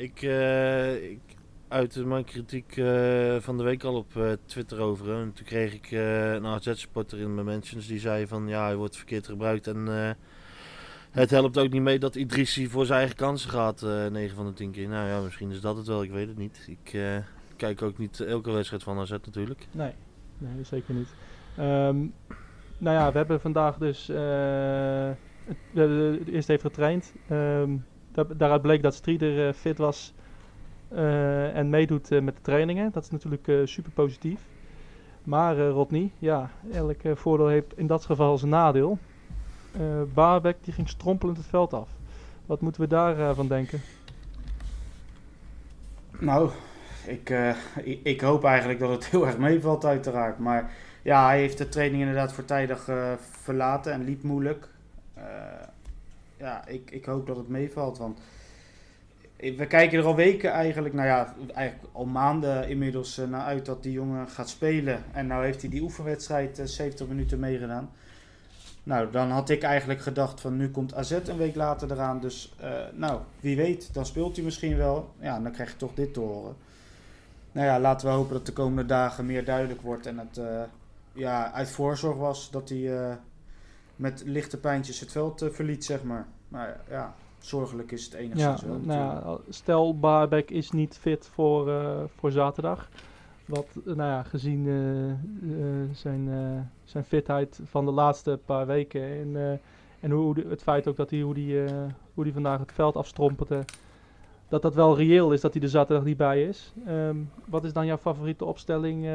ik, 0.00 0.22
uh, 0.22 1.10
ik 1.10 1.20
uit 1.68 2.04
mijn 2.04 2.24
kritiek 2.24 2.76
uh, 2.76 3.36
van 3.36 3.56
de 3.56 3.62
week 3.62 3.84
al 3.84 3.94
op 3.94 4.38
Twitter 4.44 4.80
over. 4.80 5.14
En 5.14 5.32
toen 5.32 5.46
kreeg 5.46 5.74
ik 5.74 5.90
een 5.90 6.46
AZ-supporter 6.46 7.18
in 7.18 7.34
mijn 7.34 7.46
mentions 7.46 7.86
die 7.86 7.98
zei 7.98 8.26
van 8.26 8.48
ja, 8.48 8.64
hij 8.64 8.76
wordt 8.76 8.96
verkeerd 8.96 9.26
gebruikt. 9.26 9.66
En 9.66 10.16
het 11.10 11.30
helpt 11.30 11.58
ook 11.58 11.70
niet 11.70 11.82
mee 11.82 11.98
dat 11.98 12.14
Idrissi 12.14 12.68
voor 12.68 12.86
zijn 12.86 12.98
eigen 12.98 13.16
kansen 13.16 13.50
gaat, 13.50 13.82
9 14.10 14.36
van 14.36 14.46
de 14.46 14.52
10 14.52 14.70
keer. 14.70 14.88
Nou 14.88 15.08
ja, 15.08 15.20
misschien 15.20 15.50
is 15.50 15.60
dat 15.60 15.76
het 15.76 15.86
wel, 15.86 16.02
ik 16.02 16.10
weet 16.10 16.28
het 16.28 16.38
niet. 16.38 16.66
Ik 16.66 17.00
kijk 17.56 17.82
ook 17.82 17.98
niet 17.98 18.20
elke 18.20 18.50
wedstrijd 18.50 18.82
van 18.82 18.98
AZ 18.98 19.10
natuurlijk. 19.10 19.66
Nee, 19.70 19.92
nee 20.38 20.64
zeker 20.64 20.94
niet. 20.94 21.08
Um, 21.58 22.14
nou 22.78 22.96
ja, 22.96 23.12
we 23.12 23.18
hebben 23.18 23.40
vandaag 23.40 23.76
dus 23.76 24.08
eerst 26.26 26.48
heeft 26.48 26.62
getraind. 26.62 27.14
Um, 27.30 27.84
daaruit 28.36 28.62
bleek 28.62 28.82
dat 28.82 28.94
Strieder 28.94 29.46
uh, 29.46 29.52
fit 29.52 29.78
was 29.78 30.14
uh, 30.92 31.56
en 31.56 31.70
meedoet 31.70 32.10
uh, 32.10 32.20
met 32.20 32.36
de 32.36 32.42
trainingen. 32.42 32.90
Dat 32.92 33.04
is 33.04 33.10
natuurlijk 33.10 33.50
super 33.64 33.92
positief. 33.92 34.40
Maar 35.24 35.58
Rodney, 35.58 36.10
ja, 36.18 36.50
elk 36.72 37.00
voordeel 37.14 37.48
heeft 37.48 37.78
in 37.78 37.86
dat 37.86 38.04
geval 38.04 38.38
zijn 38.38 38.50
nadeel. 38.50 38.98
Uh, 40.16 40.44
die 40.60 40.72
ging 40.72 40.88
strompelend 40.88 41.36
het 41.36 41.46
veld 41.46 41.72
af. 41.72 41.88
Wat 42.46 42.60
moeten 42.60 42.80
we 42.80 42.86
daarvan 42.86 43.34
van 43.34 43.48
denken? 43.48 43.80
Nou, 46.18 46.50
ik, 47.06 47.34
ik, 48.02 48.20
hoop 48.20 48.44
eigenlijk 48.44 48.78
dat 48.78 48.90
het 48.90 49.06
heel 49.10 49.26
erg 49.26 49.38
meevalt 49.38 49.84
uiteraard. 49.84 50.38
Maar 50.38 50.72
ja, 51.02 51.26
hij 51.26 51.38
heeft 51.38 51.58
de 51.58 51.68
training 51.68 52.00
inderdaad 52.00 52.32
voortijdig 52.32 52.88
verlaten 53.20 53.92
en 53.92 54.04
liep 54.04 54.22
moeilijk. 54.22 54.68
Eh, 55.14 55.68
ja, 56.40 56.66
ik, 56.66 56.90
ik 56.90 57.04
hoop 57.04 57.26
dat 57.26 57.36
het 57.36 57.48
meevalt. 57.48 57.98
Want 57.98 58.18
we 59.36 59.66
kijken 59.66 59.98
er 59.98 60.04
al 60.04 60.14
weken 60.14 60.50
eigenlijk, 60.50 60.94
nou 60.94 61.06
ja, 61.06 61.34
eigenlijk 61.54 61.92
al 61.94 62.04
maanden 62.04 62.68
inmiddels 62.68 63.18
uh, 63.18 63.28
naar 63.28 63.44
uit 63.44 63.66
dat 63.66 63.82
die 63.82 63.92
jongen 63.92 64.28
gaat 64.28 64.48
spelen. 64.48 65.02
En 65.12 65.26
nou 65.26 65.44
heeft 65.44 65.60
hij 65.60 65.70
die 65.70 65.82
oefenwedstrijd 65.82 66.58
uh, 66.58 66.64
eh, 66.64 66.70
70 66.70 67.06
minuten 67.06 67.38
meegedaan. 67.38 67.90
Nou, 68.82 69.10
dan 69.10 69.30
had 69.30 69.50
ik 69.50 69.62
eigenlijk 69.62 70.00
gedacht 70.00 70.40
van 70.40 70.56
nu 70.56 70.70
komt 70.70 70.94
AZ 70.94 71.10
een 71.10 71.36
week 71.36 71.54
later 71.54 71.92
eraan. 71.92 72.20
Dus 72.20 72.54
nou, 72.92 73.20
wie 73.40 73.56
weet, 73.56 73.94
dan 73.94 74.06
speelt 74.06 74.36
hij 74.36 74.44
misschien 74.44 74.76
wel. 74.76 75.14
Ja, 75.18 75.40
dan 75.40 75.52
krijg 75.52 75.70
je 75.70 75.76
toch 75.76 75.94
dit 75.94 76.14
te 76.14 76.20
horen. 76.20 76.56
Nou 77.52 77.66
ja, 77.66 77.80
laten 77.80 78.06
we 78.08 78.12
hopen 78.12 78.32
dat 78.32 78.46
de 78.46 78.52
komende 78.52 78.86
dagen 78.86 79.26
meer 79.26 79.44
duidelijk 79.44 79.80
wordt. 79.80 80.06
En 80.06 80.18
het 80.18 80.40
ja, 81.12 81.52
uit 81.52 81.70
voorzorg 81.70 82.16
was 82.16 82.50
dat 82.50 82.68
hij 82.68 83.18
met 84.00 84.22
lichte 84.26 84.58
pijntjes 84.58 85.00
het 85.00 85.12
veld 85.12 85.42
uh, 85.42 85.50
verliet, 85.50 85.84
zeg 85.84 86.02
maar. 86.02 86.26
Maar 86.48 86.80
ja, 86.88 87.14
zorgelijk 87.38 87.92
is 87.92 88.04
het 88.04 88.14
enigszins 88.14 88.60
ja, 88.60 88.66
wel. 88.66 88.78
Nou 88.78 89.40
stel, 89.48 89.98
Barbek 89.98 90.50
is 90.50 90.70
niet 90.70 90.98
fit 90.98 91.30
voor, 91.32 91.68
uh, 91.68 92.00
voor 92.16 92.30
zaterdag. 92.30 92.88
Wat, 93.44 93.66
nou 93.84 93.96
ja, 93.96 94.22
gezien 94.22 94.64
uh, 94.64 95.14
zijn, 95.92 96.28
zijn 96.84 97.04
fitheid 97.04 97.60
van 97.64 97.84
de 97.84 97.90
laatste 97.90 98.38
paar 98.44 98.66
weken 98.66 99.02
en, 99.02 99.60
en 100.00 100.10
hoe, 100.10 100.44
het 100.48 100.62
feit 100.62 100.88
ook 100.88 100.96
dat 100.96 101.10
hij, 101.10 101.20
hoe 101.20 101.34
die, 101.34 101.58
hoe 102.14 102.24
die 102.24 102.32
vandaag 102.32 102.60
het 102.60 102.72
veld 102.72 102.96
afstrompelde, 102.96 103.64
dat 104.48 104.62
dat 104.62 104.74
wel 104.74 104.96
reëel 104.96 105.32
is 105.32 105.40
dat 105.40 105.52
hij 105.52 105.62
er 105.62 105.68
zaterdag 105.68 106.04
niet 106.04 106.16
bij 106.16 106.44
is. 106.44 106.72
Um, 106.88 107.30
wat 107.46 107.64
is 107.64 107.72
dan 107.72 107.86
jouw 107.86 107.96
favoriete 107.96 108.44
opstelling 108.44 109.08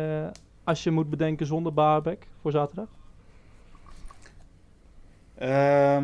als 0.64 0.84
je 0.84 0.92
moet 0.92 1.10
bedenken 1.10 1.46
zonder 1.46 1.74
Barbek 1.74 2.28
voor 2.42 2.52
zaterdag? 2.52 2.88
Uh, 5.42 6.04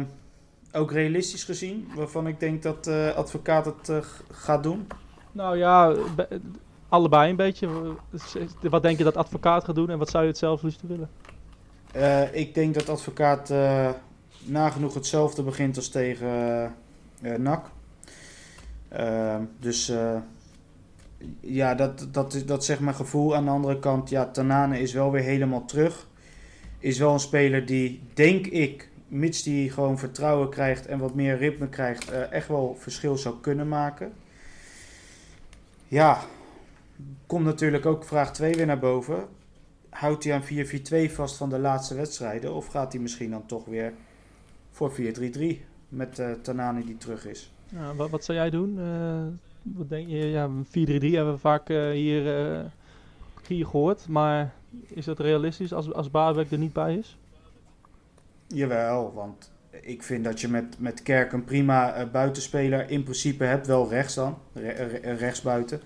ook 0.72 0.92
realistisch 0.92 1.44
gezien, 1.44 1.88
waarvan 1.96 2.28
ik 2.28 2.40
denk 2.40 2.64
dat 2.64 2.84
de 2.84 3.08
uh, 3.12 3.18
advocaat 3.18 3.66
het 3.66 3.90
uh, 3.90 3.98
gaat 4.32 4.64
doen? 4.64 4.88
Nou 5.32 5.58
ja, 5.58 5.96
allebei 6.90 7.30
een 7.30 7.36
beetje. 7.36 7.68
Wat 8.62 8.82
denk 8.82 8.98
je 8.98 9.04
dat 9.04 9.18
advocaat 9.18 9.64
gaat 9.64 9.76
doen 9.76 9.90
en 9.90 9.98
wat 9.98 10.10
zou 10.10 10.24
je 10.24 10.30
het 10.30 10.38
zelf 10.38 10.62
liefst 10.62 10.82
willen? 10.88 11.10
Uh, 11.96 12.36
ik 12.36 12.54
denk 12.54 12.74
dat 12.74 12.90
advocaat 12.90 13.54
nagenoeg 14.46 14.94
hetzelfde 14.94 15.44
begint 15.44 15.76
als 15.76 15.90
tegen 15.90 16.74
NAC. 17.38 17.70
Ehm, 18.90 19.44
dus 19.60 19.92
ja, 21.40 21.76
dat, 21.76 22.08
dat, 22.12 22.44
dat 22.46 22.66
zeg 22.66 22.80
maar 22.80 22.94
gevoel. 22.94 23.36
Aan 23.36 23.46
de 23.46 23.52
andere 23.52 23.80
kant, 23.80 24.10
ja, 24.10 24.26
Tanane 24.26 24.80
is 24.80 24.94
wel 24.94 25.12
weer 25.12 25.24
helemaal 25.24 25.66
terug. 25.66 26.08
Is 26.80 27.00
wel 27.00 27.14
een 27.14 27.20
speler 27.20 27.66
die, 27.66 28.02
denk 28.14 28.48
ik, 28.48 28.91
mits 29.12 29.44
die 29.44 29.70
gewoon 29.70 30.00
vertrouwen 30.00 30.50
krijgt 30.50 30.86
en 30.86 31.00
wat 31.00 31.16
meer 31.16 31.38
ritme 31.38 31.70
krijgt, 31.70 32.12
uh, 32.12 32.32
echt 32.32 32.48
wel 32.48 32.76
verschil 32.80 33.18
zou 33.18 33.36
kunnen 33.42 33.68
maken. 33.68 34.14
Ja, 35.88 36.20
komt 37.26 37.46
natuurlijk 37.46 37.86
ook 37.86 38.04
vraag 38.04 38.34
2 38.34 38.54
weer 38.54 38.66
naar 38.66 38.80
boven. 38.80 39.28
Houdt 39.90 40.24
hij 40.24 40.34
aan 40.34 41.08
4-4-2 41.10 41.12
vast 41.14 41.36
van 41.36 41.50
de 41.50 41.60
laatste 41.60 41.96
wedstrijden? 41.96 42.54
Of 42.54 42.68
gaat 42.68 42.92
hij 42.92 43.02
misschien 43.02 43.32
dan 43.32 43.46
toch 43.46 43.66
weer 43.66 43.94
voor 44.70 44.92
4-3-3 44.92 45.02
met 45.90 46.20
uh, 46.20 46.32
Tanani 46.32 46.86
die 46.86 46.98
terug 46.98 47.26
is? 47.26 47.52
Wat, 47.96 48.10
wat 48.10 48.24
zou 48.24 48.38
jij 48.38 48.50
doen? 48.50 48.78
Uh, 48.80 49.24
wat 49.62 49.90
denk 49.90 50.08
je? 50.10 50.18
Ja, 50.18 50.50
4-3-3 50.50 50.70
hebben 50.72 51.34
we 51.34 51.38
vaak 51.38 51.68
hier, 51.94 52.24
hier 53.48 53.66
gehoord. 53.66 54.08
Maar 54.08 54.54
is 54.88 55.06
dat 55.06 55.20
realistisch 55.20 55.74
als, 55.74 55.94
als 55.94 56.10
er 56.12 56.58
niet 56.58 56.74
bij 56.74 56.96
is? 56.96 57.18
Jawel, 58.54 59.14
want 59.14 59.52
ik 59.82 60.04
vind 60.04 60.24
dat 60.24 60.42
je 60.42 60.48
met, 60.48 60.80
met 60.80 61.04
Kerk 61.04 61.34
een 61.34 61.44
prima 61.44 62.02
uh, 62.02 62.12
buitenspeler 62.12 62.90
in 62.90 63.04
principe 63.04 63.44
hebt. 63.44 63.68
Wel 63.68 63.90
rechts 63.90 64.14
dan, 64.14 64.38
re 64.54 65.16
rechtsbuiten. 65.18 65.82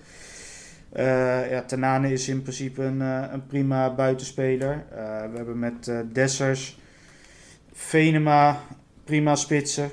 Uh, 0.96 1.50
ja, 1.50 1.62
Tanane 1.62 2.12
is 2.12 2.28
in 2.28 2.42
principe 2.42 2.82
een, 2.82 3.00
uh, 3.00 3.24
een 3.30 3.46
prima 3.46 3.94
buitenspeler. 3.94 4.84
we 5.30 5.36
hebben 5.36 5.58
met 5.58 5.92
Dessers, 6.12 6.78
Venema, 7.72 8.60
prima 9.04 9.34
spitsen. 9.34 9.90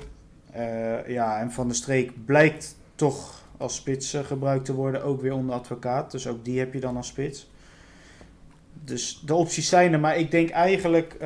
ja, 1.06 1.40
en 1.40 1.52
Van 1.52 1.66
der 1.66 1.76
Streek 1.76 2.24
blijkt 2.24 2.76
toch 2.94 3.42
als 3.56 3.74
spits 3.74 4.16
gebruikt 4.24 4.64
te 4.64 4.74
worden, 4.74 5.04
ook 5.04 5.20
weer 5.20 5.32
onder 5.32 5.54
advocaat. 5.54 6.10
Dus 6.10 6.26
ook 6.26 6.44
die 6.44 6.58
heb 6.58 6.72
je 6.72 6.80
dan 6.80 6.96
als 6.96 7.06
spits. 7.06 7.50
Dus 8.84 9.22
de 9.26 9.34
opties 9.34 9.68
zijn 9.68 9.92
er, 9.92 10.00
maar 10.00 10.18
ik 10.18 10.30
denk 10.30 10.50
eigenlijk 10.50 11.16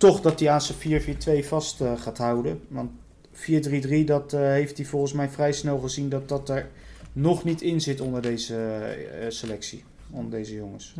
toch 0.00 0.20
dat 0.20 0.40
hij 0.40 0.50
aan 0.50 0.60
zijn 0.60 1.02
4-4-2 1.44 1.46
vast 1.46 1.80
eh, 1.80 1.92
gaat 1.96 2.18
houden. 2.18 2.60
Want 2.68 2.90
4-3-3, 3.32 4.04
dat 4.04 4.32
eh, 4.32 4.40
heeft 4.40 4.76
hij 4.76 4.86
volgens 4.86 5.12
mij 5.12 5.28
vrij 5.28 5.52
snel 5.52 5.78
gezien 5.78 6.08
dat 6.08 6.28
dat 6.28 6.48
er 6.48 6.68
nog 7.12 7.44
niet 7.44 7.62
in 7.62 7.80
zit 7.80 8.00
onder 8.00 8.22
deze 8.22 8.56
eh, 8.56 9.26
selectie. 9.30 9.84
Onder 10.10 10.30
deze 10.30 10.54
jongens. 10.54 10.94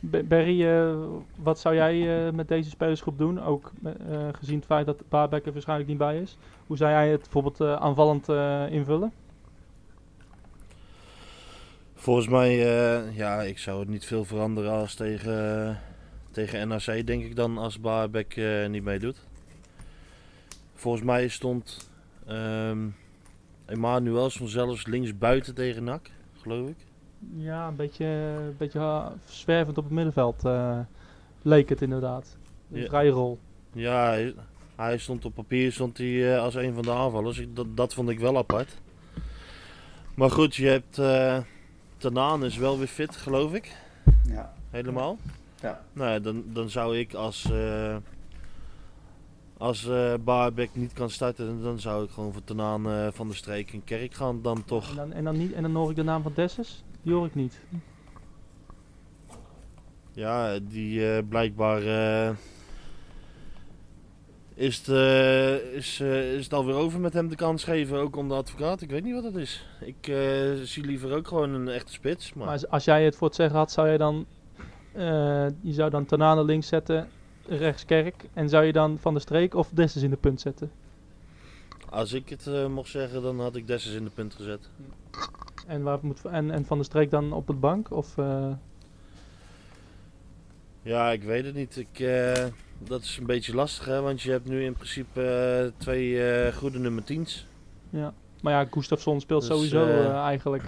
Be- 0.00 0.22
Berry, 0.22 0.66
eh, 0.66 0.94
wat 1.36 1.58
zou 1.58 1.74
jij 1.74 2.26
eh, 2.26 2.32
met 2.32 2.48
deze 2.48 2.70
spelersgroep 2.70 3.18
doen? 3.18 3.42
Ook 3.42 3.72
eh, 3.84 3.92
gezien 4.32 4.56
het 4.56 4.64
feit 4.64 4.86
dat 4.86 5.02
Baarbek 5.08 5.46
er 5.46 5.52
waarschijnlijk 5.52 5.88
niet 5.88 5.98
bij 5.98 6.18
is. 6.20 6.36
Hoe 6.66 6.76
zou 6.76 6.90
jij 6.90 7.08
het 7.10 7.20
bijvoorbeeld 7.20 7.60
eh, 7.60 7.74
aanvallend 7.74 8.28
eh, 8.28 8.64
invullen? 8.70 9.12
Volgens 11.94 12.28
mij, 12.28 12.50
eh, 12.50 13.16
ja, 13.16 13.42
ik 13.42 13.58
zou 13.58 13.80
het 13.80 13.88
niet 13.88 14.04
veel 14.04 14.24
veranderen 14.24 14.72
als 14.72 14.94
tegen, 14.94 15.78
tegen 16.34 16.68
NAC, 16.68 17.06
denk 17.06 17.24
ik 17.24 17.36
dan, 17.36 17.58
als 17.58 17.80
Baarbek 17.80 18.36
eh, 18.36 18.66
niet 18.68 18.84
meedoet. 18.84 19.20
Volgens 20.74 21.04
mij 21.04 21.28
stond 21.28 21.90
ehm 22.26 22.78
Emanuelson 23.66 24.48
zelfs 24.48 24.86
links 24.86 25.18
buiten 25.18 25.54
tegen 25.54 25.84
NAC, 25.84 26.10
geloof 26.40 26.68
ik. 26.68 26.76
Ja, 27.36 27.68
een 27.68 27.76
beetje, 27.76 28.04
een 28.04 28.54
beetje 28.58 28.78
uh, 28.78 29.06
zwervend 29.24 29.78
op 29.78 29.84
het 29.84 29.92
middenveld 29.92 30.44
eh, 30.44 30.78
leek 31.42 31.68
het 31.68 31.82
inderdaad. 31.82 32.36
Een 32.72 32.80
Ja. 32.80 32.86
vrije 32.86 33.10
rol. 33.10 33.38
Ja, 33.72 34.06
hij, 34.06 34.34
hij 34.76 34.98
stond 34.98 35.24
op 35.24 35.34
papier 35.34 35.72
stond 35.72 35.98
hij, 35.98 36.34
eh, 36.34 36.42
als 36.42 36.54
een 36.54 36.74
van 36.74 36.82
de 36.82 36.90
aanvallers. 36.92 37.38
Ik, 37.38 37.56
dat, 37.56 37.76
dat 37.76 37.94
vond 37.94 38.08
ik 38.08 38.18
wel 38.18 38.36
apart. 38.36 38.76
Maar 40.14 40.30
goed, 40.30 40.54
je 40.54 40.66
hebt 40.66 40.98
uh, 40.98 41.38
Tanaan 41.96 42.44
is 42.44 42.56
wel 42.56 42.78
weer 42.78 42.86
fit, 42.86 43.16
geloof 43.16 43.54
ik. 43.54 43.76
Ja. 44.28 44.52
Helemaal. 44.70 45.18
Ja. 45.64 45.80
Nou 45.92 46.10
ja, 46.10 46.18
dan, 46.18 46.44
dan 46.46 46.70
zou 46.70 46.98
ik 46.98 47.14
als, 47.14 47.50
eh 47.50 47.96
als 49.58 49.88
eh 49.88 50.14
Baarbek 50.24 50.70
niet 50.72 50.92
kan 50.92 51.10
starten, 51.10 51.62
dan 51.62 51.80
zou 51.80 52.04
ik 52.04 52.10
gewoon 52.10 52.32
voor 52.32 52.44
Tanaan 52.44 52.90
eh, 52.90 53.08
van 53.12 53.28
de 53.28 53.34
streek 53.34 53.72
en 53.72 53.84
Kerk 53.84 54.14
gaan 54.14 54.42
dan 54.42 54.64
toch. 54.64 54.90
En 54.90 54.96
dan, 54.96 55.12
en, 55.12 55.24
dan 55.24 55.36
niet, 55.38 55.52
en 55.52 55.62
dan 55.62 55.74
hoor 55.74 55.90
ik 55.90 55.96
de 55.96 56.02
naam 56.02 56.22
van 56.22 56.32
Dessus? 56.34 56.84
Die 57.02 57.12
hoor 57.12 57.26
ik 57.26 57.34
niet. 57.34 57.60
Ja, 60.12 60.58
die 60.58 61.12
eh, 61.12 61.22
blijkbaar 61.28 61.82
eh, 61.82 62.36
is, 64.54 64.76
het, 64.76 64.88
eh, 64.88 65.54
is, 65.54 66.00
eh, 66.00 66.34
is 66.34 66.44
het 66.44 66.52
alweer 66.52 66.74
over 66.74 67.00
met 67.00 67.12
hem 67.12 67.28
de 67.28 67.36
kans 67.36 67.64
geven, 67.64 67.98
ook 67.98 68.16
om 68.16 68.28
de 68.28 68.34
advocaat. 68.34 68.80
Ik 68.80 68.90
weet 68.90 69.04
niet 69.04 69.14
wat 69.14 69.24
het 69.24 69.36
is. 69.36 69.66
Ik 69.80 70.08
eh, 70.08 70.52
zie 70.62 70.84
liever 70.84 71.16
ook 71.16 71.28
gewoon 71.28 71.50
een 71.50 71.68
echte 71.68 71.92
spits. 71.92 72.32
Maar, 72.32 72.46
Maar 72.46 72.68
als, 72.68 72.84
jij 72.84 73.04
het 73.04 73.16
voor 73.16 73.26
het 73.26 73.36
zeggen 73.36 73.56
had, 73.56 73.72
zou 73.72 73.88
je 73.88 73.98
dan... 73.98 74.26
eh, 74.94 75.46
je 75.60 75.72
zou 75.72 75.90
dan 75.90 76.04
Tanane 76.04 76.44
links 76.44 76.66
zetten, 76.66 77.08
rechts 77.46 77.84
Kerk. 77.84 78.24
En 78.32 78.48
zou 78.48 78.64
je 78.64 78.72
dan 78.72 78.98
Van 78.98 79.14
de 79.14 79.20
Streek 79.20 79.54
of 79.54 79.70
Dessus 79.72 80.02
in 80.02 80.10
de 80.10 80.16
punt 80.16 80.40
zetten? 80.40 80.70
als 81.90 82.12
ik 82.12 82.28
het 82.28 82.46
eh, 82.46 82.66
mocht 82.66 82.90
zeggen, 82.90 83.22
dan 83.22 83.40
had 83.40 83.56
ik 83.56 83.66
Dessus 83.66 83.94
in 83.94 84.04
de 84.04 84.10
punt 84.10 84.34
gezet. 84.34 84.68
En, 85.66 85.82
waar 85.82 85.98
moet, 86.02 86.24
en, 86.24 86.50
en 86.50 86.64
Van 86.64 86.78
de 86.78 86.84
Streek 86.84 87.10
dan 87.10 87.32
op 87.32 87.46
het 87.46 87.60
bank? 87.60 87.90
Of, 87.90 88.18
eh, 88.18 88.52
Ja, 90.82 91.10
ik 91.10 91.22
weet 91.22 91.44
het 91.44 91.54
niet. 91.54 91.76
Ik, 91.76 92.08
dat 92.78 93.02
is 93.02 93.16
een 93.16 93.26
beetje 93.26 93.54
lastig, 93.54 93.84
hè, 93.84 94.00
want 94.00 94.22
je 94.22 94.30
hebt 94.30 94.48
nu 94.48 94.64
in 94.64 94.72
principe 94.72 95.72
twee 95.76 96.52
goede 96.52 96.78
nummer 96.78 97.02
10's. 97.02 97.46
ja. 97.90 98.14
Maar 98.42 98.52
ja, 98.52 98.68
Gustafsson 98.70 99.20
speelt 99.20 99.40
Dus, 99.40 99.50
sowieso 99.50 100.10
eigenlijk. 100.10 100.64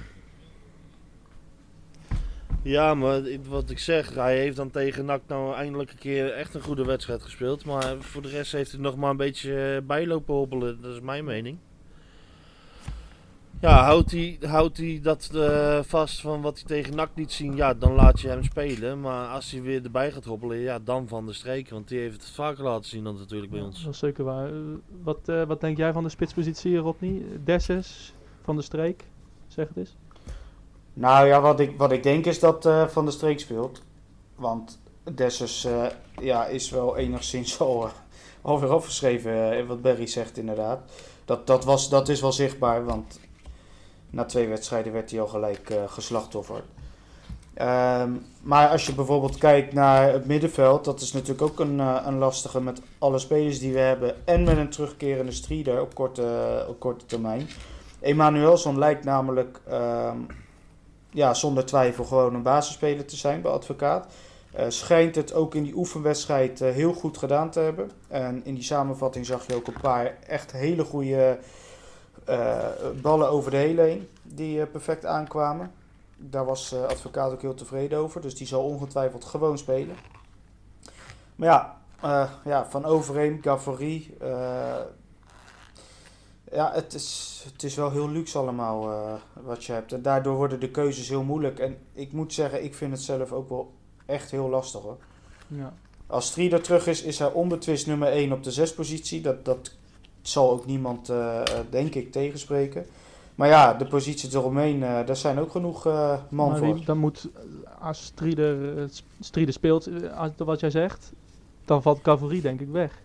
Ja, 2.66 2.94
maar 2.94 3.22
wat 3.48 3.70
ik 3.70 3.78
zeg, 3.78 4.14
hij 4.14 4.38
heeft 4.38 4.56
dan 4.56 4.70
tegen 4.70 5.04
NAC 5.04 5.22
nou 5.26 5.54
eindelijk 5.54 5.90
een 5.90 5.98
keer 5.98 6.32
echt 6.32 6.54
een 6.54 6.62
goede 6.62 6.84
wedstrijd 6.84 7.22
gespeeld. 7.22 7.64
Maar 7.64 7.96
voor 7.98 8.22
de 8.22 8.28
rest 8.28 8.52
heeft 8.52 8.72
hij 8.72 8.80
nog 8.80 8.96
maar 8.96 9.10
een 9.10 9.16
beetje 9.16 9.74
eh, 9.76 9.86
bijlopen 9.86 10.34
hobbelen. 10.34 10.80
Dat 10.80 10.92
is 10.92 11.00
mijn 11.00 11.24
mening. 11.24 11.58
Ja, 13.60 13.84
houdt 13.84 14.10
hij, 14.10 14.38
houdt 14.40 14.76
hij 14.76 15.00
dat 15.02 15.30
eh, 15.34 15.82
vast 15.82 16.20
van 16.20 16.40
wat 16.40 16.54
hij 16.54 16.66
tegen 16.66 16.96
NAC 16.96 17.10
niet 17.14 17.32
zien, 17.32 17.56
ja, 17.56 17.74
dan 17.74 17.92
laat 17.92 18.20
je 18.20 18.28
hem 18.28 18.42
spelen. 18.42 19.00
Maar 19.00 19.28
als 19.28 19.50
hij 19.50 19.62
weer 19.62 19.84
erbij 19.84 20.12
gaat 20.12 20.24
hobbelen, 20.24 20.58
ja, 20.58 20.78
dan 20.78 21.08
van 21.08 21.26
de 21.26 21.32
streek. 21.32 21.70
Want 21.70 21.88
die 21.88 21.98
heeft 21.98 22.22
het 22.22 22.30
vaker 22.30 22.64
laten 22.64 22.88
zien 22.88 23.04
dan 23.04 23.16
natuurlijk 23.16 23.52
bij 23.52 23.60
ons. 23.60 23.84
Dat 23.84 23.92
is 23.92 23.98
zeker 23.98 24.24
waar. 24.24 24.46
Eh, 24.46 24.58
wat, 25.02 25.20
wat 25.46 25.60
denk 25.60 25.76
jij 25.76 25.92
van 25.92 26.02
de 26.02 26.08
spitspositie, 26.08 26.76
Rodney? 26.76 27.22
Dessus, 27.44 28.14
Van 28.42 28.56
de 28.56 28.62
Streek? 28.62 29.04
Zeg 29.48 29.68
het 29.68 29.76
eens. 29.76 29.96
Nou 30.98 31.26
ja, 31.26 31.40
wat 31.40 31.60
ik, 31.60 31.78
wat 31.78 31.92
ik 31.92 32.02
denk 32.02 32.26
is 32.26 32.40
dat 32.40 32.66
eh, 32.66 32.86
Van 32.86 33.04
der 33.04 33.14
Streek 33.14 33.40
speelt. 33.40 33.82
Want 34.34 34.78
Dessus 35.14 35.64
eh, 35.64 35.86
ja, 36.20 36.46
is 36.46 36.70
wel 36.70 36.96
enigszins 36.96 37.58
al, 37.60 37.84
eh, 37.84 37.90
alweer 38.42 38.70
afgeschreven, 38.70 39.66
wat 39.66 39.82
Berry 39.82 40.06
zegt 40.06 40.38
inderdaad. 40.38 40.80
Dat, 41.24 41.46
dat, 41.46 41.64
was, 41.64 41.88
dat 41.88 42.08
is 42.08 42.20
wel 42.20 42.32
zichtbaar, 42.32 42.84
want 42.84 43.20
na 44.10 44.24
twee 44.24 44.48
wedstrijden 44.48 44.92
werd 44.92 45.10
hij 45.10 45.20
al 45.20 45.26
gelijk 45.26 45.74
geslachtofferd. 45.86 46.64
Ehm, 47.54 48.10
maar 48.42 48.68
als 48.68 48.86
je 48.86 48.94
bijvoorbeeld 48.94 49.38
kijkt 49.38 49.72
naar 49.72 50.12
het 50.12 50.26
middenveld, 50.26 50.84
dat 50.84 51.00
is 51.00 51.12
natuurlijk 51.12 51.42
ook 51.42 51.60
een, 51.60 51.78
een 51.78 52.18
lastige 52.18 52.60
met 52.60 52.80
alle 52.98 53.18
spelers 53.18 53.58
die 53.58 53.72
we 53.72 53.78
hebben. 53.78 54.26
En 54.26 54.44
met 54.44 54.56
een 54.56 54.70
terugkerende 54.70 55.32
strider 55.32 55.80
op 55.80 55.94
korte, 55.94 56.64
op 56.68 56.80
korte 56.80 57.06
termijn. 57.06 57.48
Emanuelson 58.00 58.78
lijkt 58.78 59.04
namelijk 59.04 59.60
ehm, 59.68 60.18
ja, 61.16 61.34
zonder 61.34 61.64
twijfel 61.64 62.04
gewoon 62.04 62.34
een 62.34 62.42
basisspeler 62.42 63.04
te 63.04 63.16
zijn 63.16 63.40
bij 63.40 63.50
advocaat. 63.50 64.06
Eh, 64.52 64.64
schijnt 64.68 65.14
het 65.14 65.32
ook 65.32 65.54
in 65.54 65.62
die 65.62 65.76
oefenwedstrijd 65.76 66.60
eh, 66.60 66.70
heel 66.70 66.92
goed 66.92 67.18
gedaan 67.18 67.50
te 67.50 67.60
hebben. 67.60 67.90
En 68.08 68.44
in 68.44 68.54
die 68.54 68.62
samenvatting 68.62 69.26
zag 69.26 69.46
je 69.46 69.54
ook 69.54 69.66
een 69.66 69.80
paar 69.80 70.16
echt 70.26 70.52
hele 70.52 70.84
goede 70.84 71.38
eh, 72.24 72.58
ballen 73.02 73.28
over 73.28 73.50
de 73.50 73.56
hele 73.56 73.82
heen 73.82 74.08
die 74.22 74.66
perfect 74.66 75.06
aankwamen. 75.06 75.72
Daar 76.16 76.44
was 76.44 76.74
advocaat 76.74 77.32
ook 77.32 77.42
heel 77.42 77.54
tevreden 77.54 77.98
over. 77.98 78.20
Dus 78.20 78.34
die 78.34 78.46
zal 78.46 78.62
ongetwijfeld 78.62 79.24
gewoon 79.24 79.58
spelen. 79.58 79.96
Maar 81.36 81.48
ja, 81.48 81.76
ja 82.44 82.66
van 82.70 82.84
Overeem, 82.84 83.38
Gavory. 83.42 84.10
Ja, 86.52 86.72
het 86.74 86.94
is, 86.94 87.42
het 87.52 87.62
is 87.62 87.74
wel 87.74 87.90
heel 87.90 88.10
luxe 88.10 88.38
allemaal 88.38 88.90
eh, 88.90 89.14
wat 89.44 89.64
je 89.64 89.72
hebt. 89.72 89.92
En 89.92 90.02
daardoor 90.02 90.36
worden 90.36 90.60
de 90.60 90.70
keuzes 90.70 91.08
heel 91.08 91.22
moeilijk. 91.22 91.58
En 91.58 91.76
ik 91.92 92.12
moet 92.12 92.32
zeggen, 92.32 92.64
ik 92.64 92.74
vind 92.74 92.92
het 92.92 93.02
zelf 93.02 93.32
ook 93.32 93.48
wel 93.48 93.72
echt 94.06 94.30
heel 94.30 94.48
lastig 94.48 94.80
hoor. 94.80 94.96
Ja. 95.48 95.72
Als 96.06 96.26
Strieder 96.26 96.62
terug 96.62 96.86
is, 96.86 97.02
is 97.02 97.18
hij 97.18 97.32
onbetwist 97.32 97.86
nummer 97.86 98.08
1 98.08 98.32
op 98.32 98.42
de 98.42 98.50
zespositie. 98.52 99.20
Dat, 99.20 99.44
dat 99.44 99.72
zal 100.22 100.50
ook 100.50 100.66
niemand, 100.66 101.08
eh, 101.08 101.42
denk 101.70 101.94
ik, 101.94 102.12
tegenspreken. 102.12 102.86
Maar 103.34 103.48
ja, 103.48 103.74
de 103.74 103.86
posities 103.86 104.34
eromheen, 104.34 104.82
eh 104.82 105.06
daar 105.06 105.16
zijn 105.16 105.38
ook 105.38 105.50
genoeg 105.50 105.84
man 105.84 106.48
Maar 106.50 106.56
voor. 106.58 106.74
wie- 106.74 106.84
dan 106.84 106.98
moet, 106.98 107.28
als 107.80 108.04
Strieder, 108.04 108.88
sp- 108.90 109.04
Strieder 109.20 109.54
speelt, 109.54 109.88
wat 110.36 110.60
jij 110.60 110.70
zegt, 110.70 111.12
dan 111.64 111.82
valt 111.82 112.02
Cavalerie 112.02 112.40
denk 112.40 112.60
ik 112.60 112.68
weg. 112.68 113.02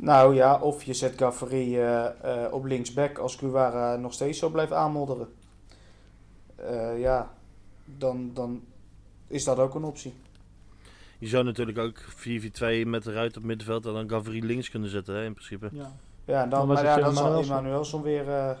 Nou 0.00 0.34
ja, 0.34 0.60
of 0.60 0.82
je 0.82 0.94
zet 0.94 1.18
Gavary 1.18 1.78
eh, 1.78 2.06
eh, 2.06 2.52
op 2.52 2.64
linksback 2.64 3.18
als 3.18 3.36
Guevara 3.36 3.96
nog 3.96 4.12
steeds 4.12 4.38
zo 4.38 4.48
blijft 4.48 4.72
aanmodderen. 4.72 5.28
Eh, 6.56 7.00
ja, 7.00 7.30
dan, 7.84 8.30
dan 8.34 8.62
is 9.26 9.44
dat 9.44 9.58
ook 9.58 9.74
een 9.74 9.84
optie. 9.84 10.14
Je 11.18 11.26
zou 11.28 11.44
natuurlijk 11.44 11.78
ook 11.78 11.98
4-4-2 12.84 12.86
met 12.86 13.02
de 13.02 13.12
ruit 13.12 13.36
op 13.36 13.42
middenveld 13.42 13.86
en 13.86 13.92
dan 13.92 14.08
Gavri 14.08 14.44
links 14.44 14.70
kunnen 14.70 14.88
zetten, 14.90 15.14
hè, 15.14 15.24
in 15.24 15.32
principe. 15.34 15.68
Ja. 15.72 15.92
Ja, 16.24 16.42
en 16.42 16.48
Dan 16.48 16.66
maar 16.66 16.84
ja, 16.84 16.96
dan 16.96 17.14
zal. 17.14 17.42
Emanuelson 17.42 18.02
weer, 18.02 18.28
eh, 18.28 18.50
eh, 18.50 18.56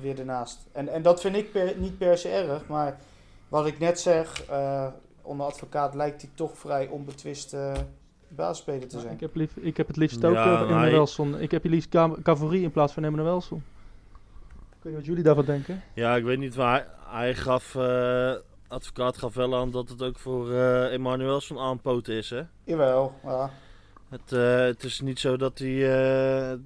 weer 0.00 0.18
ernaast. 0.18 0.66
En, 0.72 0.88
en 0.88 1.02
dat 1.02 1.20
vind 1.20 1.36
ik 1.36 1.52
per- 1.52 1.76
niet 1.78 1.98
per 1.98 2.18
se 2.18 2.28
erg, 2.28 2.66
maar 2.66 2.98
wat 3.48 3.66
ik 3.66 3.78
net 3.78 4.00
zeg, 4.00 4.44
eh, 4.44 4.86
onder 5.22 5.46
advocaat 5.46 5.94
lijkt 5.94 6.22
hij 6.22 6.30
toch 6.34 6.58
vrij 6.58 6.88
onbetwist 6.88 7.52
eh 7.52 7.72
basisspeler 8.36 8.88
te 8.88 9.00
zijn. 9.00 9.12
ik, 9.14 9.20
heb 9.20 9.34
lief, 9.34 9.56
ik 9.56 9.76
heb 9.76 9.86
het 9.86 9.96
liefst 9.96 10.20
Ja, 10.20 10.28
ook 10.28 10.34
maar 10.34 10.46
uh, 10.46 10.58
hij- 10.58 10.66
Emanuelson. 10.68 11.40
Ik 11.40 11.50
heb 11.50 11.62
je 11.62 11.68
liefst 11.68 11.88
Ca- 11.88 12.14
Cavalerie 12.22 12.62
in 12.62 12.70
plaats 12.70 12.92
van 12.92 13.04
Emanuelson. 13.04 13.62
Ik 14.68 14.82
weet 14.82 14.84
niet 14.84 14.94
wat 14.94 15.04
jullie 15.04 15.22
daarvan 15.22 15.44
denken. 15.44 15.82
Ja, 15.94 16.16
ik 16.16 16.24
weet 16.24 16.38
niet 16.38 16.54
waar. 16.54 16.86
Hij, 17.06 17.34
gaf, 17.34 17.74
eh, 17.74 18.32
advocaat 18.68 19.18
gaf 19.18 19.34
wel 19.34 19.56
aan 19.56 19.70
dat 19.70 19.88
het 19.88 20.02
ook 20.02 20.18
voor 20.18 20.52
eh 20.52 20.92
Emanuelson 20.92 21.58
aanpoten 21.58 22.14
is, 22.14 22.30
hè. 22.30 22.42
Jawel, 22.64 23.14
ja. 23.24 23.50
Het, 24.08 24.32
eh, 24.32 24.58
het 24.58 24.84
is 24.84 25.00
niet 25.00 25.18
zo 25.18 25.36
dat 25.36 25.58
hij 25.58 25.98
eh, 26.52 26.58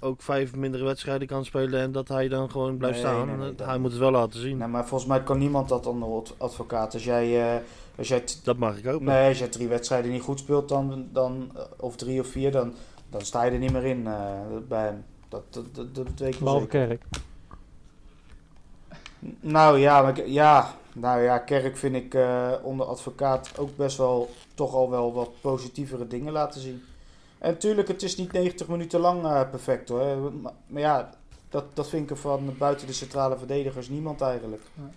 ook 0.00 0.22
vijf 0.22 0.54
mindere 0.56 0.84
wedstrijden 0.84 1.28
kan 1.28 1.44
spelen 1.44 1.80
en 1.80 1.92
dat 1.92 2.08
hij 2.08 2.28
dan 2.28 2.50
gewoon 2.50 2.76
blijft 2.76 3.02
Nee, 3.02 3.06
staan. 3.12 3.26
nee, 3.26 3.36
nee, 3.36 3.54
hij 3.66 3.78
moet 3.78 3.90
het 3.90 4.00
wel 4.00 4.10
laten 4.10 4.40
zien. 4.40 4.56
Nee, 4.56 4.68
maar 4.68 4.86
volgens 4.86 5.10
mij 5.10 5.22
kan 5.22 5.38
niemand 5.38 5.68
dat 5.68 5.86
onder 5.86 6.08
ad- 6.08 6.34
advocaat. 6.38 6.94
Als 6.94 7.04
jij, 7.04 7.54
eh, 7.56 7.60
als 7.96 8.08
jij 8.08 8.24
Dat 8.42 8.56
mag 8.56 8.76
ik 8.78 8.84
hopen. 8.84 9.06
Nee, 9.06 9.28
als 9.28 9.38
je 9.38 9.48
drie 9.48 9.68
wedstrijden 9.68 10.10
niet 10.10 10.22
goed 10.22 10.38
speelt, 10.38 10.68
dan, 10.68 11.08
dan, 11.12 11.50
eh, 11.56 11.62
of 11.76 11.96
drie 11.96 12.20
of 12.20 12.26
vier, 12.26 12.52
dan, 12.52 12.74
dan 13.10 13.20
sta 13.20 13.42
je 13.42 13.50
er 13.50 13.58
niet 13.58 13.72
meer 13.72 13.84
in 13.84 14.06
eh, 14.06 14.40
bij 14.68 14.84
hem. 14.84 15.04
Dat, 15.28 15.42
dat, 15.50 15.74
dat, 15.74 15.94
dat 15.94 16.06
weet 16.16 16.34
ik 16.34 16.40
wel 16.40 16.52
Behalve 16.52 16.66
zeker. 16.70 16.86
Kerk. 16.86 17.02
Nou 19.40 19.78
ja, 19.78 20.02
maar, 20.02 20.28
ja, 20.28 20.74
Nou 20.92 21.22
ja, 21.22 21.38
Kerk 21.38 21.76
vind 21.76 21.94
ik 21.94 22.14
eh, 22.14 22.52
onder 22.62 22.86
advocaat 22.86 23.58
ook 23.58 23.76
best 23.76 23.96
wel 23.96 24.30
toch 24.54 24.74
al 24.74 24.90
wel 24.90 25.12
wat 25.12 25.40
positievere 25.40 26.06
dingen 26.06 26.32
laten 26.32 26.60
zien. 26.60 26.82
En 27.38 27.50
natuurlijk, 27.50 27.88
het 27.88 28.02
is 28.02 28.16
niet 28.16 28.32
90 28.32 28.68
minuten 28.68 29.00
lang 29.00 29.24
eh, 29.24 29.50
perfect 29.50 29.88
hoor. 29.88 30.32
Maar, 30.32 30.52
maar 30.66 30.82
ja, 30.82 31.10
dat, 31.48 31.64
dat 31.72 31.88
vind 31.88 32.02
ik 32.02 32.10
er 32.10 32.16
van 32.16 32.54
buiten 32.58 32.86
de 32.86 32.92
centrale 32.92 33.38
verdedigers 33.38 33.88
niemand 33.88 34.20
eigenlijk. 34.20 34.62
Ja, 34.74 34.90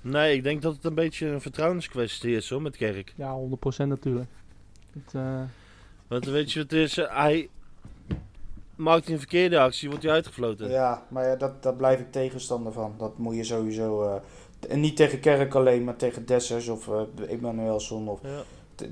Nee, 0.00 0.34
ik 0.36 0.42
denk 0.42 0.62
dat 0.62 0.74
het 0.74 0.84
een 0.84 0.94
beetje 0.94 1.26
een 1.26 1.40
vertrouwenskwestie 1.40 2.36
is 2.36 2.50
hoor, 2.50 2.62
met 2.62 2.76
Kerk. 2.76 3.12
Ja, 3.16 3.38
100% 3.82 3.86
natuurlijk. 3.88 4.28
Het, 4.92 5.14
eh, 5.14 5.40
Want 6.08 6.24
weet 6.24 6.52
je 6.52 6.60
wat 6.62 6.70
het 6.70 6.80
is? 6.80 6.96
Hij 6.96 7.48
maakt 8.74 9.04
hij 9.04 9.12
een 9.14 9.20
verkeerde 9.20 9.58
actie, 9.58 9.88
wordt 9.88 10.04
hij 10.04 10.12
uitgefloten. 10.12 10.70
ja 10.70 11.02
maar 11.08 11.26
ja, 11.26 11.36
dat, 11.36 11.62
daar 11.62 11.74
blijf 11.74 12.00
ik 12.00 12.12
tegenstander 12.12 12.72
van. 12.72 12.94
Dat 12.98 13.18
moet 13.18 13.36
je 13.36 13.44
sowieso... 13.44 14.02
eh, 14.02 14.14
en 14.70 14.80
niet 14.80 14.96
tegen 14.96 15.20
Kerk 15.20 15.54
alleen, 15.54 15.84
maar 15.84 15.96
tegen 15.96 16.26
Dessers 16.26 16.68
of 16.68 16.88
eh 16.88 17.02
Emanuelson 17.28 18.08
of 18.08 18.20
Ja. 18.22 18.42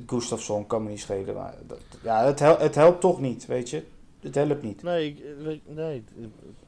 Gustafsson. 0.07 0.67
Kan 0.67 0.83
me 0.83 0.89
niet 0.89 1.01
schelen. 1.01 1.35
Maar 1.35 1.55
dat, 1.67 1.79
ja, 2.03 2.25
het, 2.25 2.39
hel- 2.39 2.59
het 2.59 2.75
helpt 2.75 3.01
toch 3.01 3.21
niet, 3.21 3.47
weet 3.47 3.71
je. 3.71 3.83
Het 4.21 4.35
helpt 4.35 4.63
niet. 4.63 4.83
Nee, 4.83 5.07
ik, 5.09 5.23
nee, 5.67 6.05